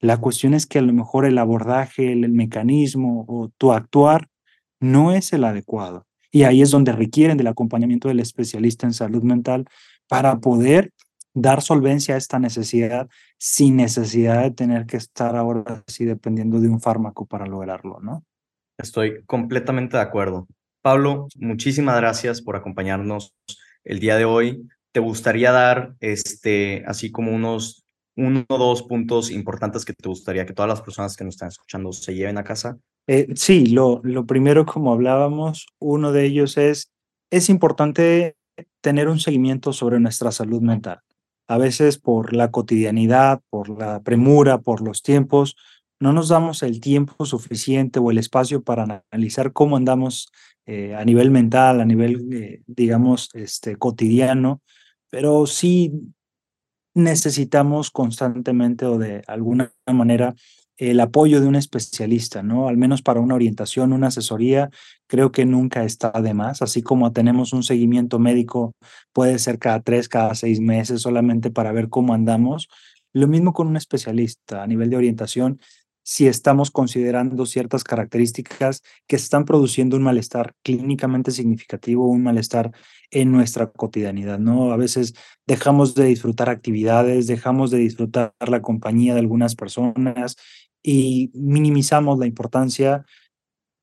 [0.00, 4.28] La cuestión es que a lo mejor el abordaje, el, mecanismo o tu actuar
[4.80, 6.06] no es el adecuado.
[6.30, 9.66] Y ahí es donde requieren del acompañamiento del especialista en salud mental
[10.08, 10.92] para poder
[11.34, 13.08] dar solvencia a esta necesidad
[13.38, 18.24] sin necesidad de tener que estar ahora así dependiendo de un fármaco para lograrlo, ¿no?
[18.78, 20.48] Estoy completamente de acuerdo.
[20.82, 23.34] Pablo, muchísimas gracias por acompañarnos
[23.84, 24.68] el día de hoy.
[24.90, 27.81] ¿Te gustaría dar este, así como unos
[28.16, 31.48] uno o dos puntos importantes que te gustaría que todas las personas que nos están
[31.48, 32.78] escuchando se lleven a casa?
[33.06, 36.92] Eh, sí, lo, lo primero, como hablábamos, uno de ellos es,
[37.30, 38.36] es importante
[38.80, 41.00] tener un seguimiento sobre nuestra salud mental
[41.48, 45.56] a veces por la cotidianidad, por la premura, por los tiempos,
[46.00, 50.32] no nos damos el tiempo suficiente o el espacio para analizar cómo andamos
[50.64, 54.62] eh, a nivel mental, a nivel, eh, digamos, este, cotidiano,
[55.10, 55.92] pero sí
[56.94, 60.34] necesitamos constantemente o de alguna manera
[60.78, 62.68] el apoyo de un especialista, ¿no?
[62.68, 64.70] Al menos para una orientación, una asesoría,
[65.06, 68.72] creo que nunca está de más, así como tenemos un seguimiento médico,
[69.12, 72.68] puede ser cada tres, cada seis meses, solamente para ver cómo andamos.
[73.12, 75.60] Lo mismo con un especialista a nivel de orientación,
[76.02, 82.72] si estamos considerando ciertas características que están produciendo un malestar clínicamente significativo, un malestar
[83.10, 84.72] en nuestra cotidianidad, ¿no?
[84.72, 85.14] A veces
[85.46, 90.36] dejamos de disfrutar actividades, dejamos de disfrutar la compañía de algunas personas
[90.82, 93.04] y minimizamos la importancia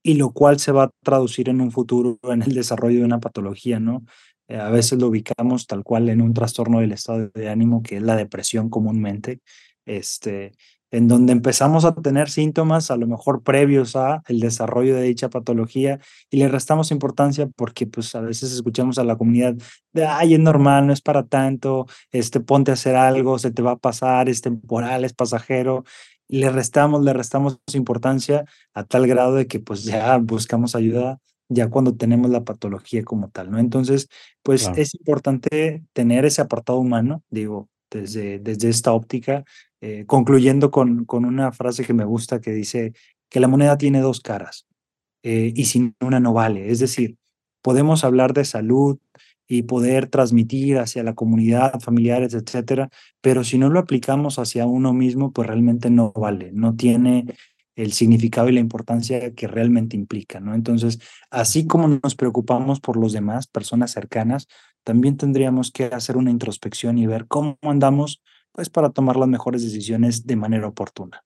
[0.04, 3.20] y lo cual se va a traducir en un futuro en el desarrollo de una
[3.20, 4.04] patología, ¿no?
[4.48, 7.98] Eh, a veces lo ubicamos tal cual en un trastorno del estado de ánimo, que
[7.98, 9.42] es la depresión comúnmente,
[9.86, 10.54] este,
[10.92, 15.30] en donde empezamos a tener síntomas a lo mejor previos a el desarrollo de dicha
[15.30, 19.56] patología y le restamos importancia porque pues a veces escuchamos a la comunidad
[19.94, 23.62] de, ay, es normal, no es para tanto, este, ponte a hacer algo, se te
[23.62, 25.84] va a pasar, es temporal, es pasajero,
[26.28, 31.20] le restamos, le restamos importancia a tal grado de que pues ya buscamos ayuda
[31.50, 33.58] ya cuando tenemos la patología como tal, ¿no?
[33.58, 34.08] Entonces,
[34.44, 39.44] pues es importante tener ese apartado humano, digo, desde, desde esta óptica,
[39.82, 42.94] eh, concluyendo con, con una frase que me gusta que dice
[43.30, 44.66] que la moneda tiene dos caras
[45.24, 46.72] eh, y sin una no vale.
[46.72, 47.18] Es decir,
[47.62, 48.98] podemos hablar de salud
[49.48, 54.94] y poder transmitir hacia la comunidad, familiares, etcétera, pero si no lo aplicamos hacia uno
[54.94, 57.26] mismo, pues realmente no vale, no tiene
[57.76, 60.38] el significado y la importancia que realmente implica.
[60.38, 61.00] Entonces,
[61.32, 64.48] así como nos preocupamos por los demás, personas cercanas,
[64.90, 69.62] también tendríamos que hacer una introspección y ver cómo andamos, pues para tomar las mejores
[69.62, 71.24] decisiones de manera oportuna.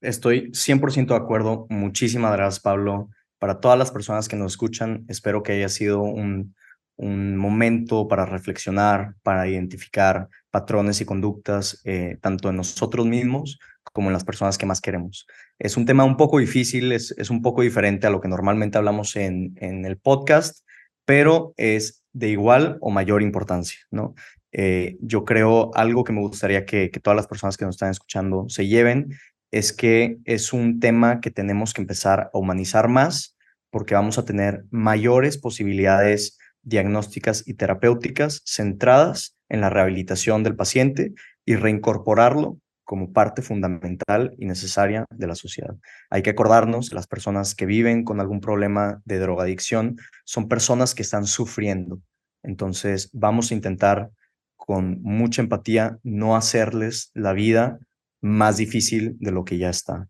[0.00, 1.68] Estoy 100% de acuerdo.
[1.70, 3.08] Muchísimas gracias, Pablo.
[3.38, 6.56] Para todas las personas que nos escuchan, espero que haya sido un,
[6.96, 13.60] un momento para reflexionar, para identificar patrones y conductas, eh, tanto en nosotros mismos
[13.92, 15.28] como en las personas que más queremos.
[15.60, 18.78] Es un tema un poco difícil, es, es un poco diferente a lo que normalmente
[18.78, 20.66] hablamos en, en el podcast,
[21.04, 24.14] pero es de igual o mayor importancia, ¿no?
[24.52, 27.90] Eh, yo creo algo que me gustaría que, que todas las personas que nos están
[27.90, 29.10] escuchando se lleven
[29.52, 33.36] es que es un tema que tenemos que empezar a humanizar más
[33.70, 41.14] porque vamos a tener mayores posibilidades diagnósticas y terapéuticas centradas en la rehabilitación del paciente
[41.44, 42.58] y reincorporarlo
[42.90, 45.76] como parte fundamental y necesaria de la sociedad.
[46.10, 51.02] Hay que acordarnos, las personas que viven con algún problema de drogadicción son personas que
[51.02, 52.00] están sufriendo.
[52.42, 54.10] Entonces, vamos a intentar
[54.56, 57.78] con mucha empatía no hacerles la vida
[58.20, 60.08] más difícil de lo que ya está.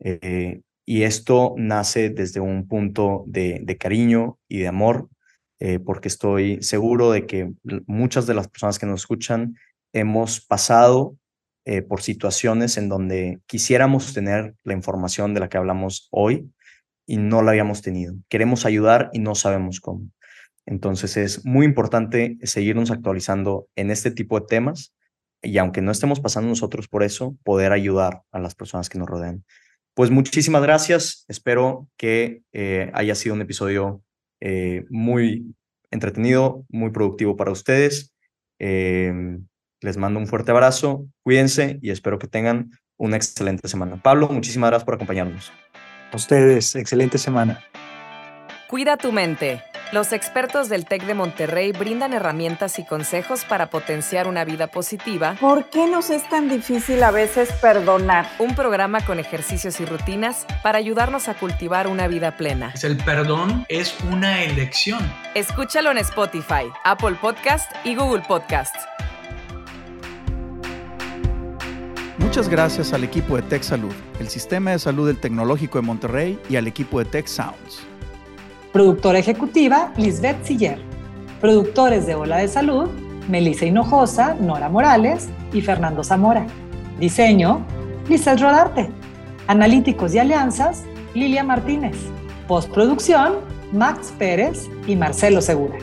[0.00, 5.08] Eh, y esto nace desde un punto de, cariño y de amor,
[5.60, 7.52] eh, porque estoy seguro de que
[7.86, 9.54] muchas de las personas que nos escuchan
[9.92, 11.14] hemos pasado
[11.68, 16.48] eh, por situaciones en donde quisiéramos tener la información de la que hablamos hoy
[17.06, 18.14] y no la habíamos tenido.
[18.28, 20.08] Queremos ayudar y no sabemos cómo.
[20.64, 24.94] Entonces es muy importante seguirnos actualizando en este tipo de temas
[25.42, 29.08] y aunque no estemos pasando nosotros por eso, poder ayudar a las personas que nos
[29.08, 29.44] rodean.
[29.94, 31.24] Pues muchísimas gracias.
[31.26, 34.02] Espero que eh, haya sido un episodio
[34.40, 35.52] eh, muy
[35.90, 38.12] entretenido, muy productivo para ustedes.
[39.80, 44.00] Les mando un fuerte abrazo, cuídense y espero que tengan una excelente semana.
[44.02, 45.52] Pablo, muchísimas gracias por acompañarnos.
[46.12, 47.60] A ustedes, excelente semana.
[48.68, 49.62] Cuida tu mente.
[49.92, 55.36] Los expertos del TEC de Monterrey brindan herramientas y consejos para potenciar una vida positiva.
[55.40, 58.28] ¿Por qué nos es tan difícil a veces perdonar?
[58.40, 62.74] Un programa con ejercicios y rutinas para ayudarnos a cultivar una vida plena.
[62.82, 64.98] El perdón es una elección.
[65.36, 68.74] Escúchalo en Spotify, Apple Podcast y Google Podcast.
[72.36, 76.38] Muchas gracias al equipo de Tech Salud, el sistema de salud del Tecnológico de Monterrey
[76.50, 77.80] y al equipo de Tech Sounds.
[78.74, 80.78] Productora ejecutiva, Lisbeth Siller.
[81.40, 82.90] Productores de Ola de Salud,
[83.26, 86.46] Melissa Hinojosa, Nora Morales y Fernando Zamora.
[87.00, 87.64] Diseño,
[88.06, 88.90] Lizeth Rodarte.
[89.46, 90.84] Analíticos y alianzas,
[91.14, 91.96] Lilia Martínez.
[92.46, 93.36] Postproducción,
[93.72, 95.78] Max Pérez y Marcelo Segura.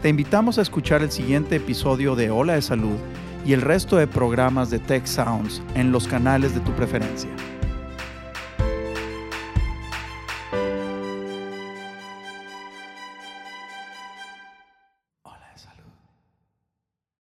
[0.00, 2.96] Te invitamos a escuchar el siguiente episodio de Ola de Salud
[3.44, 7.30] y el resto de programas de Tech Sounds en los canales de tu preferencia.